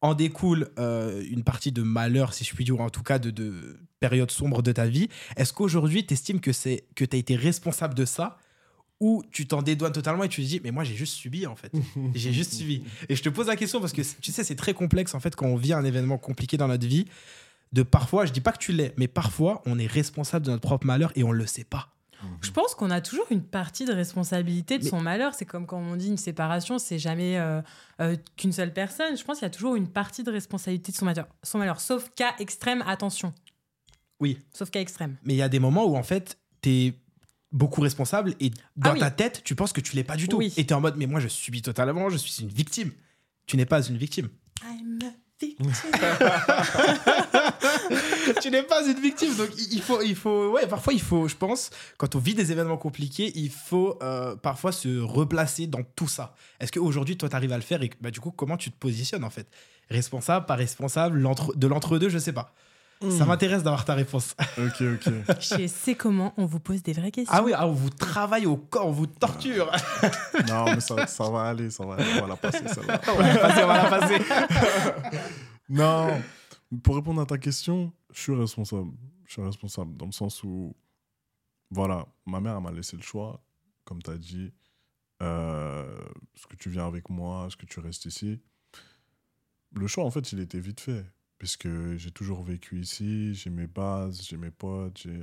En 0.00 0.14
découle 0.14 0.68
euh, 0.78 1.24
une 1.28 1.42
partie 1.42 1.72
de 1.72 1.82
malheur, 1.82 2.34
si 2.34 2.44
je 2.44 2.54
puis 2.54 2.64
dire, 2.64 2.78
ou 2.78 2.82
en 2.82 2.90
tout 2.90 3.02
cas 3.02 3.18
de, 3.18 3.30
de 3.30 3.78
période 3.98 4.30
sombre 4.30 4.62
de 4.62 4.72
ta 4.72 4.86
vie. 4.86 5.08
Est-ce 5.36 5.52
qu'aujourd'hui, 5.52 6.06
tu 6.06 6.14
estimes 6.14 6.40
que 6.40 6.50
tu 6.50 7.08
as 7.10 7.16
été 7.16 7.34
responsable 7.34 7.94
de 7.94 8.04
ça 8.04 8.38
ou 9.00 9.22
tu 9.30 9.46
t'en 9.46 9.62
dédouanes 9.62 9.92
totalement 9.92 10.24
et 10.24 10.28
tu 10.28 10.42
te 10.42 10.46
dis, 10.46 10.60
mais 10.64 10.70
moi, 10.70 10.84
j'ai 10.84 10.94
juste 10.94 11.14
subi, 11.14 11.46
en 11.46 11.54
fait. 11.56 11.70
J'ai 12.14 12.32
juste 12.32 12.54
subi. 12.54 12.82
Et 13.08 13.16
je 13.16 13.22
te 13.22 13.28
pose 13.28 13.46
la 13.48 13.56
question 13.56 13.80
parce 13.80 13.92
que, 13.92 14.02
tu 14.20 14.32
sais, 14.32 14.42
c'est 14.44 14.56
très 14.56 14.72
complexe, 14.74 15.14
en 15.14 15.20
fait, 15.20 15.36
quand 15.36 15.46
on 15.46 15.56
vit 15.56 15.72
un 15.74 15.84
événement 15.84 16.16
compliqué 16.18 16.56
dans 16.56 16.68
notre 16.68 16.86
vie, 16.86 17.04
de 17.72 17.82
parfois, 17.82 18.24
je 18.26 18.32
dis 18.32 18.40
pas 18.40 18.52
que 18.52 18.58
tu 18.58 18.72
l'es, 18.72 18.94
mais 18.96 19.08
parfois, 19.08 19.60
on 19.66 19.78
est 19.78 19.86
responsable 19.86 20.46
de 20.46 20.50
notre 20.52 20.62
propre 20.62 20.86
malheur 20.86 21.12
et 21.14 21.24
on 21.24 21.32
le 21.32 21.46
sait 21.46 21.64
pas. 21.64 21.88
Je 22.40 22.50
pense 22.50 22.74
qu'on 22.74 22.90
a 22.90 23.02
toujours 23.02 23.26
une 23.30 23.42
partie 23.42 23.84
de 23.84 23.92
responsabilité 23.92 24.78
de 24.78 24.84
Mais- 24.84 24.90
son 24.90 25.00
malheur. 25.00 25.34
C'est 25.34 25.44
comme 25.44 25.66
quand 25.66 25.78
on 25.78 25.96
dit 25.96 26.08
une 26.08 26.16
séparation, 26.16 26.78
c'est 26.78 26.98
jamais 26.98 27.36
euh, 27.38 27.60
euh, 28.00 28.16
qu'une 28.36 28.52
seule 28.52 28.72
personne. 28.72 29.16
Je 29.18 29.22
pense 29.22 29.38
qu'il 29.38 29.44
y 29.44 29.46
a 29.46 29.50
toujours 29.50 29.76
une 29.76 29.86
partie 29.86 30.22
de 30.24 30.30
responsabilité 30.30 30.90
de 30.92 30.96
son 30.96 31.04
malheur. 31.04 31.26
Son 31.42 31.58
malheur. 31.58 31.78
Sauf 31.78 32.10
cas 32.16 32.32
extrême, 32.38 32.82
attention. 32.86 33.34
Oui. 34.18 34.38
Sauf 34.52 34.70
cas 34.70 34.80
extrême. 34.80 35.16
Mais 35.24 35.34
il 35.34 35.36
y 35.36 35.42
a 35.42 35.48
des 35.50 35.58
moments 35.58 35.84
où 35.84 35.94
en 35.96 36.02
fait, 36.02 36.38
t'es 36.62 36.94
beaucoup 37.56 37.80
responsable 37.80 38.34
et 38.40 38.50
dans 38.76 38.90
Ah 38.90 38.92
oui. 38.94 39.00
ta 39.00 39.10
tête, 39.10 39.42
tu 39.44 39.54
penses 39.54 39.72
que 39.72 39.80
tu 39.80 39.96
l'es 39.96 40.04
pas 40.04 40.16
du 40.16 40.28
tout. 40.28 40.36
Oui. 40.36 40.52
Et 40.56 40.64
t'es 40.66 40.74
en 40.74 40.80
mode, 40.80 40.96
mais 40.96 41.06
moi 41.06 41.20
je 41.20 41.28
subis 41.28 41.62
totalement, 41.62 42.08
je 42.10 42.16
suis 42.16 42.42
une 42.42 42.48
victime. 42.48 42.92
Tu 43.46 43.56
n'es 43.56 43.66
pas 43.66 43.82
une 43.86 43.96
victime. 43.96 44.28
I'm 44.64 44.98
a 45.02 45.12
victim. 45.38 45.70
tu 48.40 48.50
n'es 48.50 48.62
pas 48.62 48.86
une 48.86 49.00
victime. 49.00 49.34
Donc 49.36 49.50
il 49.70 49.82
faut, 49.82 50.00
il 50.02 50.14
faut, 50.16 50.50
ouais, 50.52 50.66
parfois 50.66 50.92
il 50.92 51.00
faut, 51.00 51.28
je 51.28 51.36
pense, 51.36 51.70
quand 51.98 52.14
on 52.14 52.18
vit 52.18 52.34
des 52.34 52.52
événements 52.52 52.76
compliqués, 52.78 53.32
il 53.34 53.50
faut 53.50 53.98
euh, 54.02 54.36
parfois 54.36 54.72
se 54.72 54.98
replacer 54.98 55.66
dans 55.66 55.82
tout 55.94 56.08
ça. 56.08 56.34
Est-ce 56.60 56.72
qu'aujourd'hui, 56.72 57.16
toi, 57.16 57.28
tu 57.28 57.36
arrives 57.36 57.52
à 57.52 57.56
le 57.56 57.62
faire 57.62 57.82
et 57.82 57.90
bah, 58.00 58.10
du 58.10 58.20
coup, 58.20 58.30
comment 58.30 58.56
tu 58.56 58.70
te 58.70 58.78
positionnes 58.78 59.24
en 59.24 59.30
fait? 59.30 59.46
Responsable, 59.90 60.46
pas 60.46 60.54
responsable, 60.56 61.18
l'entre- 61.18 61.54
de 61.56 61.66
l'entre-deux, 61.66 62.08
je 62.08 62.18
sais 62.18 62.32
pas. 62.32 62.54
Ça 63.02 63.24
Hmm. 63.24 63.28
m'intéresse 63.28 63.62
d'avoir 63.62 63.84
ta 63.84 63.94
réponse. 63.94 64.34
Ok, 64.58 64.80
ok. 64.80 65.12
Je 65.40 65.66
sais 65.66 65.94
comment 65.94 66.32
on 66.38 66.46
vous 66.46 66.60
pose 66.60 66.82
des 66.82 66.94
vraies 66.94 67.10
questions. 67.10 67.34
Ah 67.36 67.42
oui, 67.42 67.52
ah, 67.54 67.66
on 67.66 67.72
vous 67.72 67.90
travaille 67.90 68.46
au 68.46 68.56
corps, 68.56 68.86
on 68.86 68.90
vous 68.92 69.06
torture. 69.06 69.70
non, 70.48 70.64
mais 70.64 70.80
ça, 70.80 71.06
ça 71.06 71.28
va 71.28 71.42
aller, 71.50 71.68
ça 71.70 71.84
va 71.84 71.94
aller. 71.94 72.04
On 72.16 72.20
va 72.22 72.28
la 72.28 72.36
passer, 72.36 72.66
celle-là. 72.66 73.00
on 73.08 73.16
va 73.16 73.32
la 73.34 73.38
passer, 73.38 73.62
on 73.62 73.66
va 73.66 73.82
la 73.90 73.98
passer. 73.98 74.24
Non, 75.68 76.22
pour 76.82 76.96
répondre 76.96 77.20
à 77.20 77.26
ta 77.26 77.38
question, 77.38 77.92
je 78.12 78.20
suis 78.20 78.34
responsable. 78.34 78.90
Je 79.26 79.32
suis 79.32 79.42
responsable 79.42 79.96
dans 79.96 80.06
le 80.06 80.12
sens 80.12 80.42
où, 80.44 80.74
voilà, 81.70 82.06
ma 82.24 82.40
mère 82.40 82.56
elle 82.56 82.62
m'a 82.62 82.70
laissé 82.70 82.96
le 82.96 83.02
choix, 83.02 83.42
comme 83.84 84.02
tu 84.02 84.10
as 84.10 84.16
dit. 84.18 84.52
Euh, 85.22 85.98
Est-ce 86.34 86.46
que 86.46 86.56
tu 86.56 86.70
viens 86.70 86.86
avec 86.86 87.10
moi 87.10 87.46
Est-ce 87.46 87.56
que 87.56 87.66
tu 87.66 87.80
restes 87.80 88.04
ici 88.06 88.40
Le 89.74 89.86
choix, 89.86 90.04
en 90.04 90.10
fait, 90.10 90.32
il 90.32 90.40
était 90.40 90.60
vite 90.60 90.80
fait. 90.80 91.04
Puisque 91.38 91.68
j'ai 91.96 92.10
toujours 92.10 92.42
vécu 92.42 92.80
ici, 92.80 93.34
j'ai 93.34 93.50
mes 93.50 93.66
bases, 93.66 94.22
j'ai 94.28 94.36
mes 94.36 94.50
potes, 94.50 95.00
j'ai. 95.02 95.20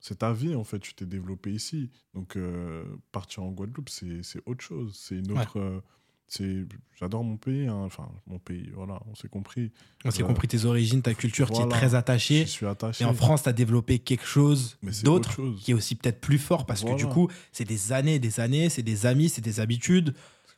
C'est 0.00 0.18
ta 0.18 0.34
vie, 0.34 0.54
en 0.54 0.64
fait. 0.64 0.78
Tu 0.80 0.92
t'es 0.94 1.06
développé 1.06 1.50
ici. 1.50 1.88
Donc, 2.12 2.36
euh, 2.36 2.84
partir 3.10 3.42
en 3.42 3.50
Guadeloupe, 3.50 3.88
c'est 3.88 4.22
c'est 4.22 4.42
autre 4.44 4.62
chose. 4.62 4.94
C'est 4.94 5.16
une 5.16 5.32
Ouais. 5.32 5.46
euh, 5.56 5.80
c'est 6.26 6.66
J'adore 7.00 7.24
mon 7.24 7.38
pays. 7.38 7.66
hein. 7.68 7.82
Enfin, 7.86 8.10
mon 8.26 8.38
pays, 8.38 8.70
voilà, 8.74 9.00
on 9.10 9.14
s'est 9.14 9.28
compris. 9.28 9.72
On 10.04 10.10
s'est 10.10 10.22
Euh, 10.22 10.26
compris 10.26 10.46
tes 10.46 10.66
origines, 10.66 11.00
ta 11.00 11.14
culture, 11.14 11.50
tu 11.50 11.60
es 11.62 11.68
très 11.68 11.88
Je 11.90 11.96
attaché. 11.96 12.44
suis 12.44 12.66
attaché. 12.66 13.02
Et 13.02 13.06
en 13.06 13.14
France, 13.14 13.44
tu 13.44 13.48
as 13.48 13.54
développé 13.54 13.98
quelque 13.98 14.26
chose 14.26 14.76
Mais 14.82 14.92
d'autre 15.04 15.40
qui 15.56 15.70
est 15.70 15.74
aussi 15.74 15.94
peut-être 15.94 16.20
plus 16.20 16.38
fort 16.38 16.66
parce 16.66 16.84
que 16.84 16.94
du 16.96 17.06
coup, 17.06 17.30
c'est 17.50 17.64
des 17.64 17.92
années, 17.92 18.18
des 18.18 18.40
années, 18.40 18.68
c'est 18.68 18.82
des 18.82 19.06
amis, 19.06 19.30
c'est 19.30 19.40
des 19.42 19.58
habitudes 19.60 20.14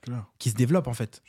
clair. 0.07 0.27
qui 0.39 0.51
se 0.51 0.55
développent 0.55 0.89
en 0.89 0.95
fait. 0.95 1.23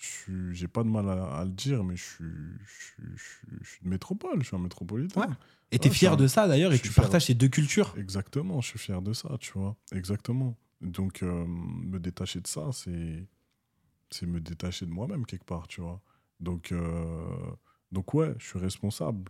J'ai 0.52 0.68
pas 0.70 0.84
de 0.84 0.90
mal 0.90 1.10
à, 1.10 1.26
à 1.40 1.44
le 1.46 1.52
dire, 1.52 1.84
mais 1.84 1.96
je 1.98 2.04
suis, 2.04 2.24
je, 2.66 2.84
suis, 2.86 3.04
je 3.16 3.24
suis- 3.24 3.58
je 3.62 3.70
suis 3.70 3.84
de 3.84 3.90
métropole. 3.90 4.40
Je 4.42 4.48
suis 4.48 4.56
un 4.56 4.60
métropolitain. 4.60 5.22
Ouais. 5.22 5.28
Et 5.72 5.80
tu 5.80 5.88
es 5.88 5.92
Ouais, 5.92 5.96
fier 5.98 6.16
de 6.16 6.28
ça 6.28 6.48
d'ailleurs 6.48 6.72
et 6.72 6.80
tu 6.80 6.92
partages 6.94 7.26
ces 7.26 7.34
deux 7.34 7.50
cultures. 7.50 7.94
Exactement, 7.98 8.62
je 8.62 8.68
suis 8.70 8.80
fier 8.80 9.02
de 9.02 9.12
ça, 9.12 9.36
tu 9.42 9.52
vois. 9.54 9.76
Exactement. 9.92 10.56
Donc, 10.80 11.24
euh, 11.24 11.46
me 11.46 12.00
détacher 12.00 12.40
de 12.40 12.48
ça, 12.48 12.70
c'est 12.72 14.26
me 14.26 14.40
détacher 14.40 14.86
de 14.86 14.92
moi-même 14.92 15.26
quelque 15.26 15.44
part, 15.46 15.68
tu 15.68 15.82
vois. 15.82 16.02
Donc, 16.40 16.72
euh, 16.72 17.52
donc 17.92 18.14
ouais, 18.14 18.34
je 18.40 18.46
suis 18.48 18.60
responsable. 18.60 19.30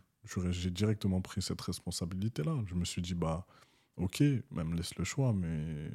J'ai 0.52 0.70
directement 0.72 1.22
pris 1.22 1.42
cette 1.42 1.62
responsabilité-là. 1.62 2.56
Je 2.68 2.76
me 2.76 2.84
suis 2.86 3.02
dit, 3.02 3.16
bah, 3.16 3.48
ok, 3.96 4.22
même 4.52 4.74
laisse 4.76 4.94
le 4.98 5.06
choix, 5.06 5.32
mais 5.34 5.90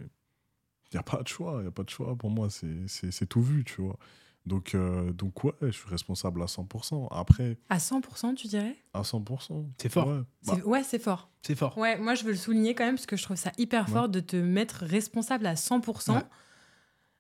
il 0.92 0.96
n'y 0.96 1.00
a 1.00 1.02
pas 1.02 1.22
de 1.22 1.28
choix. 1.28 1.54
Il 1.58 1.62
n'y 1.62 1.68
a 1.68 1.72
pas 1.72 1.82
de 1.84 1.90
choix. 1.90 2.14
Pour 2.16 2.30
moi, 2.30 2.50
c'est- 2.50 2.86
c'est 2.86 3.10
c'est 3.10 3.26
tout 3.26 3.42
vu, 3.42 3.64
tu 3.64 3.80
vois. 3.82 3.96
Donc, 4.44 4.74
euh, 4.74 5.12
donc 5.12 5.44
ouais, 5.44 5.52
je 5.62 5.70
suis 5.70 5.88
responsable 5.88 6.42
à 6.42 6.46
100%. 6.48 7.06
Après, 7.12 7.58
À 7.70 7.78
100%, 7.78 8.34
tu 8.34 8.48
dirais? 8.48 8.76
à 8.92 9.04
100%. 9.04 9.64
C'est 9.80 9.88
fort. 9.88 10.08
Ouais. 10.08 10.20
Bah, 10.46 10.54
C'est- 10.56 10.62
Ouais, 10.64 10.82
c'est 10.82 10.98
fort. 10.98 11.30
C'est 11.42 11.54
fort. 11.54 11.78
Ouais, 11.78 11.96
moi 11.98 12.14
je 12.16 12.24
veux 12.24 12.32
le 12.32 12.36
souligner 12.36 12.74
quand 12.74 12.84
même 12.84 12.96
parce 12.96 13.06
que 13.06 13.16
je 13.16 13.22
trouve 13.22 13.36
ça 13.36 13.52
hyper 13.58 13.86
Ouais. 13.86 13.92
fort 13.92 14.08
de 14.08 14.18
te 14.20 14.34
mettre 14.36 14.84
responsable 14.84 15.46
à 15.46 15.54
100% 15.56 16.16
Ouais. 16.16 16.22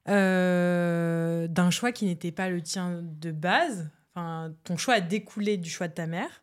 euh, 0.08 1.46
d'un 1.48 1.70
choix 1.70 1.92
qui 1.92 2.04
n'était 2.06 2.32
pas 2.32 2.48
le 2.48 2.60
tien 2.62 3.02
de 3.02 3.30
base. 3.32 3.88
Enfin, 4.14 4.52
ton 4.64 4.76
choix 4.76 4.94
a 4.94 5.00
découlé 5.00 5.56
du 5.56 5.70
choix 5.70 5.88
de 5.88 5.94
ta 5.94 6.06
mère 6.06 6.42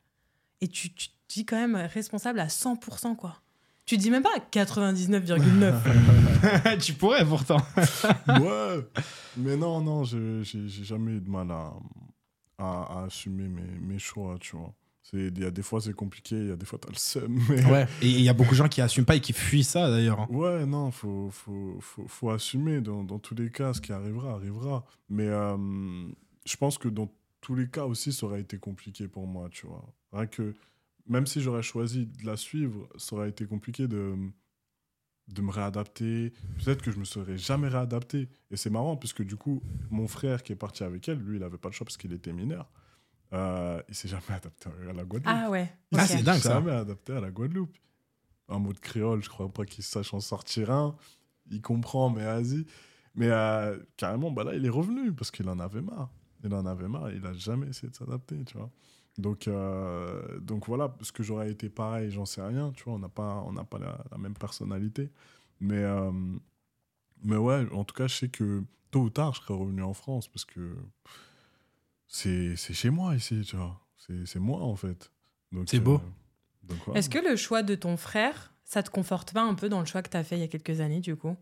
et 0.62 0.68
tu, 0.68 0.94
tu 0.94 1.10
te 1.10 1.14
dis 1.28 1.46
quand 1.46 1.58
même 1.58 1.76
responsable 1.76 2.40
à 2.40 2.48
100%, 2.50 3.16
quoi. 3.16 3.42
Tu 3.90 3.98
dis 3.98 4.12
même 4.12 4.22
pas 4.22 4.30
à 4.36 4.40
99,9. 4.40 6.78
tu 6.80 6.94
pourrais 6.94 7.26
pourtant. 7.26 7.58
ouais, 8.28 8.86
mais 9.36 9.58
non, 9.58 9.82
non, 9.82 10.04
j'ai 10.04 10.44
jamais 10.68 11.14
eu 11.14 11.22
de 11.22 11.28
mal 11.28 11.50
à, 11.50 11.74
à, 12.60 13.00
à 13.00 13.06
assumer 13.06 13.48
mes, 13.48 13.64
mes 13.82 13.98
choix, 13.98 14.38
tu 14.40 14.56
vois. 14.56 14.72
C'est- 15.02 15.32
Il 15.36 15.42
y 15.42 15.46
a 15.46 15.50
des 15.50 15.64
fois, 15.64 15.82
c'est 15.82 15.96
compliqué, 15.96 16.36
il 16.36 16.50
y 16.50 16.52
a 16.52 16.56
des 16.56 16.68
fois, 16.68 16.78
t'as 16.80 16.90
le 16.92 16.98
seum. 16.98 17.42
Mais... 17.50 17.66
Ouais. 17.66 17.88
Et 18.04 18.10
il 18.10 18.22
y 18.22 18.30
a 18.30 18.34
beaucoup 18.34 18.52
de 18.52 18.58
gens 18.58 18.68
qui 18.68 18.80
assument 18.80 19.08
pas 19.08 19.16
et 19.16 19.22
qui 19.22 19.34
fuient 19.34 19.64
ça 19.64 19.90
d'ailleurs. 19.90 20.20
hein. 20.20 20.28
Ouais, 20.30 20.68
non, 20.68 20.92
faut, 20.92 21.32
faut, 21.32 21.80
faut, 21.82 22.06
faut 22.08 22.30
assumer. 22.30 22.82
Dans, 22.82 23.04
dans 23.04 23.18
tous 23.18 23.34
les 23.34 23.50
cas, 23.50 23.74
ce 23.74 23.82
qui 23.82 23.92
arrivera, 23.92 24.34
arrivera. 24.34 24.86
Mais 25.10 25.26
euh, 25.28 25.58
je 26.46 26.56
pense 26.58 26.78
que 26.78 26.90
dans 26.90 27.12
tous 27.42 27.56
les 27.56 27.68
cas 27.68 27.86
aussi, 27.86 28.14
ça 28.14 28.28
aurait 28.28 28.42
été 28.42 28.60
compliqué 28.60 29.08
pour 29.08 29.26
moi, 29.26 29.50
tu 29.52 29.66
vois. 29.66 29.84
Rien 30.14 30.28
que, 30.28 30.54
même 31.10 31.28
si 31.28 31.42
j'aurais 31.42 31.64
choisi 31.64 32.06
de 32.06 32.26
la 32.26 32.38
suivre, 32.38 32.88
ça 32.98 33.16
aurait 33.16 33.30
été 33.30 33.46
compliqué 33.46 33.88
de, 33.88 34.16
de 35.28 35.42
me 35.42 35.52
réadapter. 35.52 36.32
Peut-être 36.64 36.82
que 36.82 36.92
je 36.92 37.00
me 37.00 37.04
serais 37.06 37.38
jamais 37.38 37.68
réadapté. 37.68 38.30
Et 38.52 38.58
c'est 38.58 38.70
marrant, 38.70 38.96
puisque 38.96 39.24
du 39.24 39.36
coup, 39.36 39.62
mon 39.90 40.08
frère 40.08 40.44
qui 40.44 40.54
est 40.54 40.56
parti 40.56 40.84
avec 40.84 41.10
elle, 41.10 41.18
lui, 41.20 41.38
il 41.38 41.44
avait 41.44 41.58
pas 41.58 41.70
le 41.70 41.74
choix 41.74 41.86
parce 41.86 41.98
qu'il 41.98 42.14
était 42.14 42.32
mineur. 42.32 42.72
Euh, 43.34 43.82
il 43.90 43.96
s'est 43.96 44.08
jamais 44.08 44.24
adapté 44.30 44.70
à 44.90 44.94
la 44.94 45.04
Guadeloupe. 45.04 45.36
ah 45.36 45.50
ouais. 45.50 45.72
Ah, 45.96 46.04
ok. 46.04 46.08
c'est 46.08 46.24
dingue, 46.24 46.40
ça. 46.40 46.54
Jamais 46.54 46.72
adapté 46.72 47.14
à 47.14 47.20
la 47.20 47.32
Guadeloupe. 47.32 47.76
En 48.48 48.60
mode 48.60 48.80
créole, 48.80 49.24
je 49.24 49.30
crois 49.30 49.52
pas 49.52 49.66
qu'il 49.66 49.84
sache 49.84 50.14
en 50.14 50.20
sortir 50.20 50.72
un. 50.72 50.96
Il 51.52 51.62
comprend, 51.62 52.10
mais 52.10 52.24
vas-y. 52.24 52.66
Mais 53.16 53.28
euh, 53.30 53.78
carrément, 53.98 54.32
bah 54.32 54.44
là, 54.44 54.56
il 54.56 54.66
est 54.66 54.70
revenu 54.70 55.14
parce 55.14 55.30
qu'il 55.30 55.48
en 55.50 55.60
avait 55.60 55.82
marre. 55.82 56.10
Il 56.44 56.54
en 56.54 56.66
avait 56.66 56.88
marre. 56.88 57.12
Il 57.12 57.26
a 57.26 57.34
jamais 57.34 57.68
essayé 57.68 57.90
de 57.90 57.96
s'adapter, 57.96 58.44
tu 58.46 58.58
vois. 58.58 58.72
Donc, 59.20 59.48
euh, 59.48 60.40
donc 60.40 60.66
voilà, 60.68 60.90
parce 60.90 61.12
que 61.12 61.22
j'aurais 61.24 61.52
été 61.52 61.70
pareil, 61.70 62.10
j'en 62.12 62.26
sais 62.26 62.42
rien, 62.42 62.72
tu 62.76 62.84
vois. 62.84 62.94
On 62.94 63.00
n'a 63.00 63.10
pas, 63.10 63.44
on 63.46 63.52
n'a 63.54 63.64
pas 63.64 63.78
la, 63.80 64.04
la 64.12 64.18
même 64.18 64.34
personnalité. 64.34 65.10
Mais, 65.60 65.78
euh, 65.84 66.12
mais 67.24 67.36
ouais, 67.36 67.68
en 67.74 67.84
tout 67.84 67.94
cas, 67.96 68.08
je 68.08 68.16
sais 68.16 68.30
que 68.30 68.64
tôt 68.92 69.02
ou 69.02 69.10
tard, 69.10 69.34
je 69.36 69.42
serai 69.42 69.54
revenu 69.54 69.84
en 69.84 69.94
France 69.94 70.28
parce 70.28 70.46
que 70.46 70.76
c'est 72.08 72.56
c'est 72.56 72.74
chez 72.74 72.90
moi 72.90 73.16
ici, 73.16 73.42
tu 73.46 73.56
vois. 73.56 73.80
C'est 73.98 74.26
c'est 74.26 74.40
moi, 74.40 74.62
en 74.62 74.76
fait. 74.76 75.12
Donc, 75.52 75.68
C'est 75.70 75.80
beau. 75.80 76.02
donc 76.64 76.78
voilà. 76.86 77.00
Est-ce 77.00 77.10
que 77.10 77.20
le 77.20 77.36
choix 77.36 77.62
de 77.64 77.76
ton 77.76 77.98
frère, 77.98 78.54
ça 78.64 78.82
te 78.84 78.90
conforte 78.90 79.34
pas 79.34 79.42
un 79.44 79.54
peu 79.56 79.68
dans 79.70 79.80
le 79.82 79.86
choix 79.86 80.02
que 80.02 80.10
tu 80.10 80.18
as 80.18 80.24
fait 80.24 80.38
il 80.38 80.42
y 80.42 80.44
a 80.44 80.48
quelques 80.48 80.80
années, 80.80 81.02
du 81.02 81.16
coup? 81.16 81.36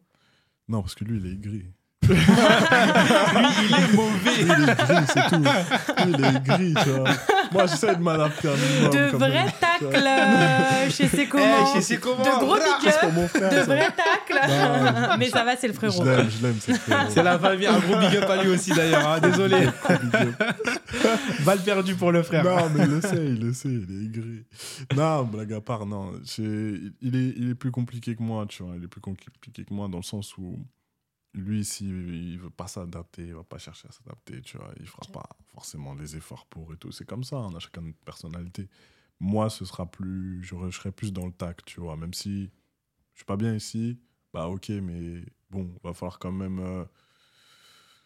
Non, 0.67 0.81
parce 0.81 0.95
que 0.95 1.03
lui, 1.05 1.19
il 1.19 1.25
est 1.31 1.37
gris. 1.37 1.65
Lui, 2.07 2.15
il 2.15 3.75
est 3.75 3.93
mauvais. 3.95 4.43
Lui, 4.43 4.63
il 4.63 4.69
est 4.69 4.75
gris, 4.75 5.07
c'est 5.07 5.27
tout. 5.29 5.43
Lui, 6.05 6.13
il 6.13 6.23
est 6.25 6.43
gris, 6.43 6.73
tu 6.83 6.89
vois. 6.91 7.09
Moi, 7.51 7.65
j'essaie 7.67 7.95
de 7.95 8.01
m'adapter 8.01 8.47
un. 8.49 8.89
De 8.89 9.11
quand 9.11 9.17
vrais 9.17 9.29
même, 9.29 9.47
tu 9.79 9.85
vois. 9.85 9.91
tacles 9.93 10.07
euh, 10.07 10.89
chez 10.89 11.07
ses 11.07 11.27
comment 11.27 11.45
Eh, 11.45 11.75
chez 11.75 11.81
ses 11.81 11.97
comment 11.97 12.23
De 12.23 12.29
gros 12.45 12.55
big 12.55 12.87
up. 12.89 13.51
De 13.51 13.59
vrais 13.65 13.87
tacles 13.87 15.17
Mais 15.19 15.29
ça 15.29 15.43
va, 15.43 15.55
c'est 15.55 15.67
le 15.67 15.73
Je 15.73 15.77
frérot. 15.77 16.03
l'aime, 16.03 16.29
je 16.29 16.43
l'aime, 16.45 16.55
c'est 16.59 16.71
le 16.73 16.77
frérot. 16.77 17.09
C'est 17.09 17.23
la 17.23 17.39
famille, 17.39 17.67
un 17.67 17.79
gros 17.79 17.97
big 17.99 18.15
up 18.17 18.29
à 18.29 18.43
lui 18.43 18.49
aussi 18.51 18.71
d'ailleurs. 18.71 19.07
hein, 19.07 19.19
Désolé. 19.19 19.67
Balle 21.45 21.59
perdue 21.59 21.95
pour 21.95 22.11
le 22.11 22.23
frère. 22.23 22.43
Non, 22.43 22.69
mais 22.75 22.83
il 22.85 22.89
le 22.91 23.01
sait, 23.01 23.25
il 23.25 23.39
le 23.39 23.53
sait, 23.53 23.69
il 23.69 24.05
est 24.05 24.09
gris. 24.11 24.43
Non, 24.95 25.23
blague 25.23 25.53
à 25.53 25.61
part, 25.61 25.85
non. 25.85 26.11
C'est- 26.25 26.41
Il 27.01 27.15
est, 27.15 27.33
il 27.37 27.49
est 27.51 27.55
plus 27.55 27.71
compliqué 27.71 28.15
que 28.15 28.23
moi, 28.23 28.45
tu 28.47 28.63
vois. 28.63 28.73
Il 28.77 28.83
est 28.83 28.87
plus 28.87 29.01
compliqué 29.01 29.63
que 29.63 29.73
moi 29.73 29.87
dans 29.87 29.97
le 29.97 30.03
sens 30.03 30.37
où 30.37 30.59
lui, 31.39 31.65
s'il 31.65 32.13
il 32.15 32.39
veut 32.39 32.49
pas 32.49 32.67
s'adapter, 32.67 33.23
il 33.27 33.33
va 33.35 33.43
pas 33.43 33.57
chercher 33.57 33.87
à 33.87 33.91
s'adapter, 33.91 34.41
tu 34.41 34.57
vois. 34.57 34.71
Il 34.79 34.87
fera 34.87 35.03
pas 35.11 35.29
forcément 35.53 35.93
les 35.95 36.15
efforts 36.15 36.45
pour 36.47 36.73
et 36.73 36.77
tout. 36.77 36.91
C'est 36.91 37.05
comme 37.05 37.23
ça, 37.23 37.37
on 37.37 37.55
a 37.55 37.59
chacun 37.59 37.81
notre 37.81 37.99
personnalité. 37.99 38.69
Moi, 39.19 39.49
ce 39.49 39.65
sera 39.65 39.85
plus. 39.85 40.43
Je 40.43 40.55
serai 40.71 40.91
plus 40.91 41.13
dans 41.13 41.25
le 41.25 41.31
tac, 41.31 41.63
tu 41.65 41.79
vois. 41.79 41.95
Même 41.97 42.13
si 42.13 42.51
je 43.13 43.19
suis 43.19 43.25
pas 43.25 43.37
bien 43.37 43.55
ici, 43.55 43.99
bah 44.33 44.47
ok, 44.47 44.69
mais 44.69 45.23
bon, 45.49 45.73
va 45.83 45.93
falloir 45.93 46.19
quand 46.19 46.31
même. 46.31 46.59
euh, 46.59 46.85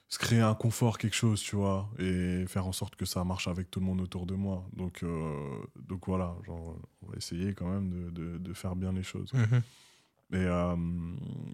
se 0.09 0.19
créer 0.19 0.41
un 0.41 0.55
confort, 0.55 0.97
quelque 0.97 1.15
chose, 1.15 1.41
tu 1.41 1.55
vois, 1.55 1.89
et 1.97 2.45
faire 2.47 2.67
en 2.67 2.73
sorte 2.73 2.95
que 2.97 3.05
ça 3.05 3.23
marche 3.23 3.47
avec 3.47 3.71
tout 3.71 3.79
le 3.79 3.85
monde 3.85 4.01
autour 4.01 4.25
de 4.25 4.35
moi. 4.35 4.67
Donc, 4.73 5.03
euh, 5.03 5.63
donc 5.87 6.05
voilà, 6.07 6.35
genre, 6.45 6.75
on 7.01 7.07
va 7.07 7.15
essayer 7.15 7.53
quand 7.53 7.69
même 7.69 7.89
de, 7.89 8.09
de, 8.09 8.37
de 8.37 8.53
faire 8.53 8.75
bien 8.75 8.91
les 8.91 9.03
choses. 9.03 9.31
Mhm. 9.33 9.61
Et 10.33 10.37
euh, 10.37 10.75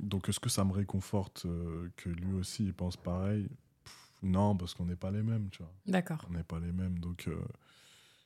donc, 0.01 0.29
est-ce 0.29 0.39
que 0.39 0.49
ça 0.49 0.63
me 0.63 0.71
réconforte 0.71 1.45
euh, 1.45 1.89
que 1.95 2.09
lui 2.09 2.33
aussi 2.33 2.63
il 2.65 2.73
pense 2.73 2.95
pareil? 2.97 3.47
Pff, 3.83 3.93
Non, 4.23 4.55
parce 4.55 4.73
qu'on 4.75 4.85
n'est 4.85 4.95
pas 4.95 5.09
les 5.11 5.23
mêmes, 5.23 5.49
tu 5.51 5.59
vois. 5.63 5.73
D'accord. 5.87 6.23
On 6.29 6.33
n'est 6.33 6.43
pas 6.43 6.59
les 6.59 6.71
mêmes, 6.71 6.99
donc 6.99 7.25
euh, 7.27 7.35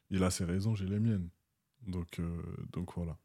il 0.10 0.24
a 0.24 0.30
ses 0.32 0.44
raisons, 0.46 0.76
j'ai 0.76 0.86
les 0.88 1.00
miennes. 1.00 1.30
Donc, 1.88 2.20
euh, 2.20 2.42
donc 2.74 2.90
voilà. 2.96 3.16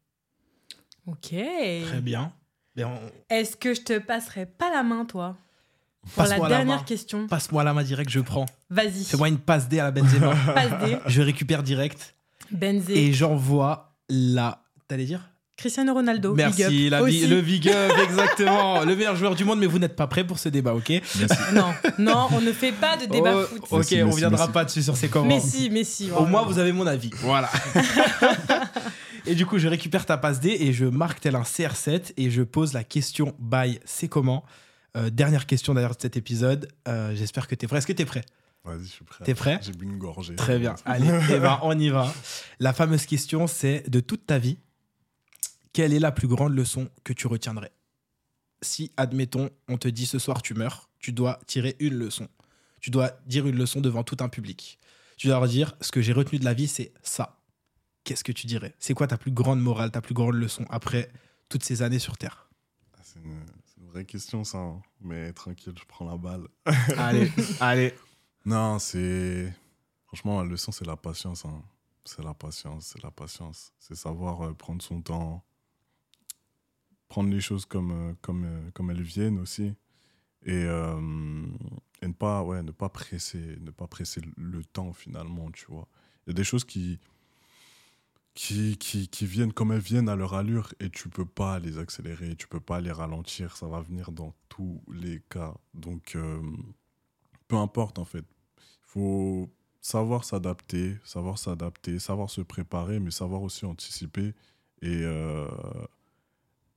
Ok. 1.05 1.29
Très 1.29 2.01
bien. 2.01 2.33
On- 2.79 2.99
Est-ce 3.29 3.55
que 3.57 3.73
je 3.73 3.81
te 3.81 3.97
passerai 3.99 4.45
pas 4.45 4.69
la 4.69 4.83
main, 4.83 5.03
toi? 5.05 5.35
Pour 6.13 6.23
la 6.23 6.37
dernière 6.39 6.77
main. 6.77 6.83
question. 6.83 7.27
Passe-moi 7.27 7.63
la 7.65 7.73
main 7.73 7.83
direct, 7.83 8.09
je 8.09 8.19
prends. 8.21 8.45
Vas-y. 8.69 9.03
Fais-moi 9.03 9.27
une 9.29 9.39
passe 9.39 9.67
D 9.67 9.79
à 9.79 9.83
la 9.85 9.91
Benzema. 9.91 10.33
Passe 10.53 10.79
D. 10.85 10.97
je 11.07 11.21
récupère 11.21 11.63
direct 11.63 12.15
Benzé. 12.51 13.07
et 13.07 13.13
j'envoie 13.13 13.95
la. 14.07 14.63
T'allais 14.87 15.05
dire? 15.05 15.29
Cristiano 15.57 15.93
Ronaldo. 15.93 16.35
Merci, 16.35 16.63
big 16.67 16.85
up. 16.85 16.91
la 16.91 16.97
bi- 17.03 17.03
Aussi. 17.03 17.27
le 17.27 17.41
big 17.41 17.67
up, 17.67 17.91
exactement. 18.03 18.83
le 18.85 18.95
meilleur 18.95 19.15
joueur 19.15 19.33
du 19.35 19.43
monde, 19.43 19.59
mais 19.59 19.65
vous 19.65 19.79
n'êtes 19.79 19.95
pas 19.95 20.05
prêt 20.05 20.23
pour 20.23 20.37
ce 20.37 20.49
débat, 20.49 20.75
ok 20.75 20.93
Non, 21.53 21.73
non, 21.97 22.27
on 22.31 22.41
ne 22.41 22.51
fait 22.51 22.71
pas 22.71 22.95
de 22.95 23.05
débat 23.07 23.33
Oh, 23.35 23.45
foot. 23.47 23.63
Ok, 23.71 23.87
on 24.01 24.05
Messi, 24.05 24.17
viendra 24.19 24.47
pas 24.49 24.65
dessus 24.65 24.83
sur 24.83 24.95
ces 24.95 25.09
commentaires. 25.09 25.43
Messi, 25.43 25.69
Messi. 25.71 26.11
Au 26.15 26.25
moins, 26.25 26.43
vous 26.43 26.59
avez 26.59 26.71
mon 26.71 26.85
avis. 26.85 27.09
Voilà. 27.21 27.49
et 29.25 29.33
du 29.35 29.45
coup, 29.47 29.57
je 29.57 29.67
récupère 29.67 30.05
ta 30.05 30.17
passe 30.17 30.39
D 30.39 30.55
et 30.59 30.73
je 30.73 30.85
marque 30.85 31.19
tel 31.21 31.35
un 31.35 31.41
CR7 31.41 32.13
et 32.17 32.29
je 32.29 32.43
pose 32.43 32.73
la 32.73 32.83
question 32.83 33.35
by 33.39 33.79
c'est 33.83 34.07
comment. 34.07 34.43
Euh, 34.95 35.09
dernière 35.09 35.45
question 35.47 35.73
d'ailleurs 35.73 35.95
de 35.95 36.01
cet 36.01 36.17
épisode. 36.17 36.69
Euh, 36.87 37.13
J'espère 37.15 37.47
que 37.47 37.55
tu 37.55 37.65
es 37.65 37.67
prêt. 37.67 37.79
Est-ce 37.79 37.87
que 37.87 37.93
tu 37.93 38.01
es 38.03 38.05
prêt? 38.05 38.23
Vas-y, 38.63 38.83
je 38.85 38.91
suis 38.91 39.05
prêt. 39.05 39.23
T'es 39.25 39.33
prêt? 39.33 39.59
J'ai 39.61 39.71
bu 39.71 39.85
une 39.85 39.97
gorgée. 39.97 40.35
Très 40.35 40.59
bien. 40.59 40.75
Allez, 40.85 41.07
eh 41.31 41.39
ben, 41.39 41.57
on 41.63 41.77
y 41.79 41.89
va. 41.89 42.13
La 42.59 42.73
fameuse 42.73 43.05
question, 43.05 43.47
c'est 43.47 43.89
de 43.89 43.99
toute 44.01 44.25
ta 44.25 44.37
vie, 44.39 44.57
quelle 45.77 45.93
est 45.93 45.99
la 45.99 46.11
plus 46.11 46.27
grande 46.27 46.55
leçon 46.55 46.89
que 47.03 47.13
tu 47.13 47.27
retiendrais? 47.27 47.71
Si, 48.63 48.91
admettons, 48.97 49.51
on 49.67 49.77
te 49.77 49.87
dit 49.87 50.07
ce 50.07 50.17
soir 50.17 50.41
tu 50.41 50.55
meurs, 50.55 50.89
tu 50.97 51.11
dois 51.11 51.37
tirer 51.45 51.75
une 51.79 51.93
leçon. 51.93 52.27
Tu 52.81 52.89
dois 52.89 53.11
dire 53.27 53.45
une 53.45 53.57
leçon 53.57 53.79
devant 53.79 54.03
tout 54.03 54.17
un 54.21 54.27
public. 54.27 54.79
Tu 55.17 55.27
dois 55.27 55.35
leur 55.35 55.47
dire 55.47 55.75
ce 55.81 55.91
que 55.91 56.01
j'ai 56.01 56.13
retenu 56.13 56.39
de 56.39 56.45
la 56.45 56.55
vie, 56.55 56.67
c'est 56.67 56.93
ça. 57.03 57.43
Qu'est-ce 58.03 58.23
que 58.23 58.31
tu 58.31 58.47
dirais? 58.47 58.73
C'est 58.79 58.95
quoi 58.95 59.05
ta 59.05 59.19
plus 59.19 59.29
grande 59.29 59.61
morale, 59.61 59.91
ta 59.91 60.01
plus 60.01 60.15
grande 60.15 60.33
leçon 60.33 60.65
après 60.71 61.11
toutes 61.47 61.63
ces 61.63 61.83
années 61.83 61.99
sur 61.99 62.17
Terre? 62.17 62.49
Ah, 62.95 63.01
C'est 63.03 63.19
une, 63.19 63.45
vraie 63.91 64.05
question, 64.05 64.43
ça. 64.43 64.57
hein. 64.57 64.81
Mais 64.99 65.31
tranquille, 65.31 65.75
je 65.79 65.85
prends 65.87 66.09
la 66.09 66.17
balle. 66.17 66.47
Allez, 66.97 67.31
allez. 67.59 67.93
Non, 68.45 68.79
c'est. 68.79 69.53
Franchement, 70.07 70.41
la 70.41 70.49
leçon, 70.49 70.71
c'est 70.71 70.87
la 70.87 70.97
patience. 70.97 71.45
hein. 71.45 71.61
C'est 72.03 72.23
la 72.23 72.33
patience, 72.33 72.93
c'est 72.93 73.03
la 73.03 73.11
patience. 73.11 73.73
C'est 73.77 73.93
savoir 73.95 74.41
euh, 74.41 74.53
prendre 74.55 74.81
son 74.81 75.03
temps. 75.03 75.43
Prendre 77.07 77.29
les 77.29 77.41
choses 77.41 77.65
comme, 77.65 77.91
euh, 77.91 78.13
comme, 78.21 78.45
euh, 78.45 78.71
comme 78.73 78.91
elles 78.91 79.01
viennent 79.01 79.39
aussi. 79.39 79.73
Et, 80.45 80.63
euh, 80.65 81.45
et 82.01 82.07
ne, 82.07 82.13
pas, 82.13 82.43
ouais, 82.43 82.63
ne, 82.63 82.71
pas 82.71 82.89
presser, 82.89 83.57
ne 83.59 83.71
pas 83.71 83.87
presser 83.87 84.21
le 84.37 84.63
temps 84.63 84.93
finalement, 84.93 85.51
tu 85.51 85.65
vois. 85.67 85.87
Il 86.25 86.29
y 86.29 86.31
a 86.31 86.33
des 86.33 86.43
choses 86.43 86.63
qui, 86.63 86.99
qui, 88.33 88.77
qui, 88.77 89.07
qui, 89.07 89.25
viennent 89.25 89.51
comme 89.51 89.71
elles 89.71 89.79
viennent 89.79 90.09
à 90.09 90.15
leur 90.15 90.35
allure 90.35 90.73
et 90.79 90.89
tu 90.89 91.09
peux 91.09 91.25
pas 91.25 91.59
les 91.59 91.79
accélérer, 91.79 92.35
tu 92.35 92.47
peux 92.47 92.59
pas 92.59 92.81
les 92.81 92.91
ralentir, 92.91 93.57
ça 93.57 93.67
va 93.67 93.81
venir 93.81 94.11
dans 94.11 94.33
tous 94.47 94.81
les 94.93 95.21
cas. 95.29 95.55
Donc, 95.73 96.17
peu 97.47 97.55
importe 97.55 97.99
en 97.99 98.05
fait. 98.05 98.25
Il 98.59 98.89
faut 98.91 99.49
savoir 99.81 100.23
s'adapter, 100.23 100.97
savoir 101.03 101.39
s'adapter, 101.39 101.99
savoir 101.99 102.29
se 102.29 102.41
préparer, 102.41 102.99
mais 102.99 103.11
savoir 103.11 103.41
aussi 103.41 103.65
anticiper. 103.65 104.33
Et, 104.81 105.03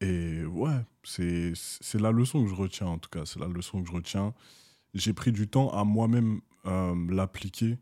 et 0.01 0.45
ouais, 0.45 0.85
c'est 1.05 2.01
la 2.01 2.11
leçon 2.11 2.43
que 2.43 2.49
je 2.49 2.55
retiens 2.55 2.87
en 2.87 2.99
tout 2.99 3.11
cas, 3.11 3.27
c'est 3.27 3.39
la 3.39 3.49
leçon 3.49 3.83
que 3.83 3.89
je 3.89 3.93
retiens. 3.93 4.35
J'ai 4.95 5.13
pris 5.13 5.31
du 5.31 5.47
temps 5.47 5.71
à 5.71 5.85
moi-même 5.85 6.41
euh, 6.67 6.95
l'appliquer, 7.11 7.79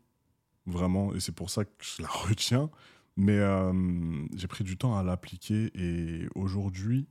vraiment, 0.65 1.13
et 1.13 1.19
c'est 1.19 1.31
pour 1.31 1.49
ça 1.49 1.65
que 1.65 1.71
je 1.79 2.01
la 2.01 2.07
retiens. 2.29 2.69
Mais 3.17 3.37
euh, 3.37 3.73
j'ai 4.33 4.47
pris 4.47 4.63
du 4.63 4.77
temps 4.77 4.97
à 4.97 5.03
l'appliquer 5.03 5.71
et 5.75 6.27
aujourd'hui, 6.35 7.07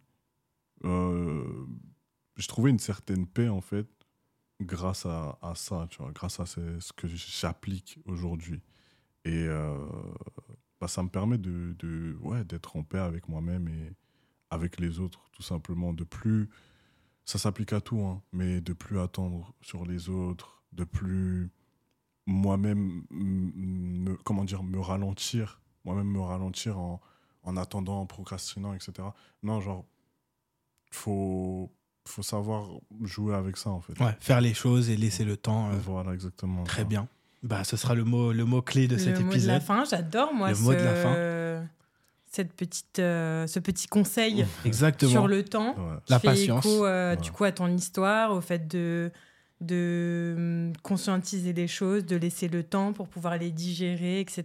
euh, 0.84 1.66
j'ai 2.36 2.46
trouvé 2.46 2.70
une 2.70 2.78
certaine 2.78 3.26
paix 3.26 3.48
en 3.48 3.60
fait 3.60 3.86
grâce 4.60 5.04
à, 5.04 5.38
ça, 5.54 5.86
tu 5.90 5.98
vois, 6.02 6.10
grâce 6.12 6.40
à 6.40 6.46
ce, 6.46 6.92
que 6.96 7.06
j'applique 7.08 7.98
aujourd'hui. 8.06 8.62
Et 9.24 9.46
bah, 10.80 10.88
ça 10.88 11.02
me 11.02 11.08
permet 11.08 11.38
de, 11.38 12.16
ouais, 12.22 12.44
d'être 12.44 12.76
en 12.76 12.82
paix 12.82 12.98
avec 12.98 13.28
moi-même 13.28 13.68
avec 14.50 14.80
les 14.80 15.00
autres, 15.00 15.28
tout 15.32 15.42
simplement. 15.42 15.92
De 15.92 16.04
plus, 16.04 16.48
ça 17.24 17.38
s'applique 17.38 17.72
à 17.72 17.80
tout, 17.80 18.00
hein, 18.00 18.22
mais 18.32 18.60
de 18.60 18.72
plus 18.72 19.00
attendre 19.00 19.52
sur 19.60 19.84
les 19.84 20.08
autres, 20.08 20.62
de 20.72 20.84
plus 20.84 21.50
moi-même, 22.26 23.02
me, 23.10 24.14
comment 24.16 24.44
dire, 24.44 24.62
me 24.62 24.78
ralentir 24.80 25.60
moi-même 25.88 26.10
me 26.10 26.20
ralentir 26.20 26.78
en, 26.78 27.00
en, 27.44 27.56
attendant, 27.56 28.00
en 28.00 28.06
procrastinant, 28.06 28.74
etc. 28.74 28.92
Non, 29.42 29.60
genre, 29.60 29.84
faut, 30.90 31.72
faut 32.06 32.22
savoir 32.22 32.68
jouer 33.02 33.34
avec 33.34 33.56
ça, 33.56 33.70
en 33.70 33.80
fait. 33.80 33.98
Ouais, 34.00 34.16
faire 34.20 34.40
les 34.40 34.54
choses 34.54 34.90
et 34.90 34.96
laisser 34.96 35.24
le 35.24 35.36
temps. 35.36 35.70
Euh, 35.70 35.76
voilà, 35.82 36.12
exactement. 36.12 36.64
Très 36.64 36.84
bien. 36.84 37.08
Bah, 37.42 37.64
ce 37.64 37.76
sera 37.76 37.94
le 37.94 38.04
mot, 38.04 38.32
le 38.32 38.44
mot 38.44 38.62
clé 38.62 38.88
de 38.88 38.96
le 38.96 39.00
cet 39.00 39.20
mot 39.20 39.30
épisode. 39.30 39.48
de 39.48 39.54
la 39.54 39.60
fin, 39.60 39.84
j'adore, 39.84 40.34
moi, 40.34 40.50
le 40.50 40.54
ce, 40.56 40.62
mot 40.62 40.72
de 40.72 40.76
la 40.76 40.94
fin. 40.94 41.14
Cette 42.30 42.52
petite, 42.52 42.98
euh, 42.98 43.46
ce 43.46 43.58
petit 43.58 43.86
conseil 43.86 44.44
Exactement. 44.64 45.10
sur 45.10 45.26
le 45.28 45.42
temps. 45.44 45.74
Ouais. 45.76 45.96
La 46.08 46.18
patience. 46.20 46.64
Écho, 46.66 46.84
euh, 46.84 47.14
Ouais. 47.14 47.16
Du 47.20 47.32
coup, 47.32 47.44
à 47.44 47.52
ton 47.52 47.68
histoire, 47.68 48.32
au 48.32 48.40
fait 48.40 48.66
de 48.68 49.10
de 49.60 50.34
hum, 50.36 50.72
conscientiser 50.84 51.52
les 51.52 51.66
choses, 51.66 52.04
de 52.06 52.14
laisser 52.16 52.46
le 52.48 52.62
temps 52.62 52.92
pour 52.92 53.08
pouvoir 53.08 53.36
les 53.38 53.50
digérer, 53.50 54.20
etc. 54.20 54.44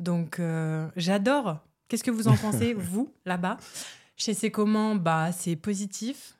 Donc, 0.00 0.38
euh, 0.38 0.86
j'adore. 0.96 1.58
Qu'est-ce 1.88 2.04
que 2.04 2.10
vous 2.10 2.28
en 2.28 2.36
pensez, 2.36 2.74
vous, 2.76 3.10
là-bas? 3.24 3.56
Chez 4.16 4.34
C'est 4.34 4.50
Comment, 4.50 4.96
bah, 4.96 5.30
c'est 5.32 5.56
positif. 5.56 6.34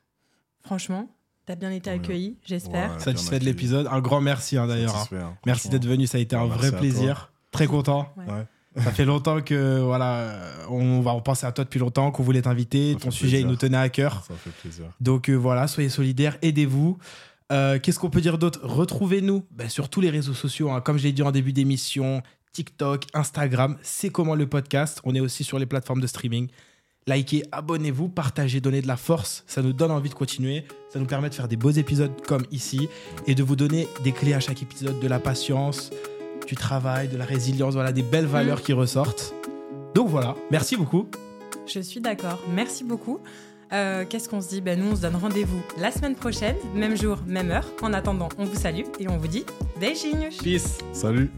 Franchement, 0.61 1.09
t'as 1.47 1.55
bien 1.55 1.71
été 1.71 1.89
Ouais. 1.89 1.95
accueilli, 1.95 2.37
j'espère. 2.45 2.93
Ouais. 2.93 2.99
Satisfait 2.99 3.39
de 3.39 3.45
l'épisode. 3.45 3.87
Un 3.89 4.01
grand 4.01 4.21
merci 4.21 4.57
hein, 4.57 4.67
d'ailleurs. 4.67 4.95
hein. 4.95 5.07
Hein, 5.13 5.37
Merci 5.47 5.69
d'être 5.69 5.87
venu, 5.87 6.05
ça 6.05 6.19
a 6.19 6.21
été 6.21 6.35
un 6.35 6.43
Ouais, 6.43 6.49
vrai 6.49 6.71
plaisir. 6.71 7.31
Très 7.51 7.65
content. 7.65 8.13
Ça 8.75 8.91
fait 8.91 9.05
longtemps 9.05 9.41
que 9.41 9.79
voilà, 9.79 10.19
euh, 10.19 10.65
on 10.69 11.01
va 11.01 11.11
repenser 11.11 11.45
à 11.45 11.51
toi 11.51 11.63
depuis 11.63 11.79
longtemps, 11.79 12.11
qu'on 12.11 12.23
voulait 12.23 12.43
t'inviter. 12.43 12.95
Ton 12.99 13.11
sujet, 13.11 13.41
il 13.41 13.47
nous 13.47 13.55
tenait 13.55 13.77
à 13.77 13.89
cœur. 13.89 14.23
Ça 14.27 14.35
fait 14.35 14.51
plaisir. 14.51 14.85
Donc 15.01 15.29
euh, 15.29 15.35
voilà, 15.35 15.67
soyez 15.67 15.89
solidaires, 15.89 16.37
aidez-vous. 16.41 16.97
Euh, 17.51 17.79
Qu'est-ce 17.81 17.97
qu'on 17.97 18.11
peut 18.11 18.21
dire 18.21 18.37
d'autre? 18.37 18.59
Retrouvez-nous 18.63 19.43
ben, 19.51 19.69
sur 19.69 19.89
tous 19.89 20.01
les 20.01 20.11
réseaux 20.11 20.35
sociaux, 20.35 20.69
hein. 20.69 20.81
comme 20.81 20.97
je 20.97 21.03
l'ai 21.03 21.13
dit 21.13 21.23
en 21.23 21.31
début 21.31 21.51
d'émission, 21.51 22.21
TikTok, 22.53 23.05
Instagram, 23.13 23.77
c'est 23.81 24.09
comment 24.09 24.35
le 24.35 24.47
podcast. 24.47 25.01
On 25.03 25.15
est 25.15 25.19
aussi 25.19 25.43
sur 25.43 25.57
les 25.57 25.65
plateformes 25.65 26.01
de 26.01 26.07
streaming. 26.07 26.47
Likez, 27.07 27.43
abonnez-vous, 27.51 28.07
partagez, 28.07 28.61
donnez 28.61 28.83
de 28.83 28.87
la 28.87 28.97
force. 28.97 29.43
Ça 29.47 29.63
nous 29.63 29.73
donne 29.73 29.89
envie 29.89 30.09
de 30.09 30.13
continuer. 30.13 30.65
Ça 30.93 30.99
nous 30.99 31.05
permet 31.05 31.29
de 31.29 31.33
faire 31.33 31.47
des 31.47 31.55
beaux 31.55 31.71
épisodes 31.71 32.11
comme 32.27 32.45
ici 32.51 32.87
et 33.25 33.33
de 33.33 33.41
vous 33.41 33.55
donner 33.55 33.87
des 34.03 34.11
clés 34.11 34.35
à 34.35 34.39
chaque 34.39 34.61
épisode, 34.61 34.99
de 34.99 35.07
la 35.07 35.19
patience, 35.19 35.89
du 36.49 36.55
travail, 36.55 37.07
de 37.07 37.15
la 37.15 37.25
résilience, 37.25 37.75
voilà, 37.75 37.91
des 37.91 38.01
belles 38.01 38.25
valeurs 38.25 38.63
qui 38.63 38.73
ressortent. 38.73 39.35
Donc 39.93 40.09
voilà, 40.09 40.35
merci 40.49 40.75
beaucoup. 40.75 41.05
Je 41.67 41.79
suis 41.79 42.01
d'accord. 42.01 42.39
Merci 42.55 42.83
beaucoup. 42.83 43.19
Euh, 43.71 44.03
Qu'est-ce 44.09 44.27
qu'on 44.27 44.41
se 44.41 44.49
dit? 44.49 44.59
Ben, 44.59 44.79
Nous, 44.79 44.91
on 44.91 44.95
se 44.95 45.01
donne 45.01 45.15
rendez-vous 45.15 45.61
la 45.77 45.91
semaine 45.91 46.15
prochaine, 46.15 46.55
même 46.73 46.97
jour, 46.97 47.19
même 47.27 47.51
heure. 47.51 47.65
En 47.83 47.93
attendant, 47.93 48.29
on 48.39 48.45
vous 48.45 48.55
salue 48.55 48.81
et 48.99 49.07
on 49.07 49.17
vous 49.17 49.27
dit 49.27 49.45
beijinhos 49.79 50.41
Peace. 50.43 50.79
Salut 50.91 51.29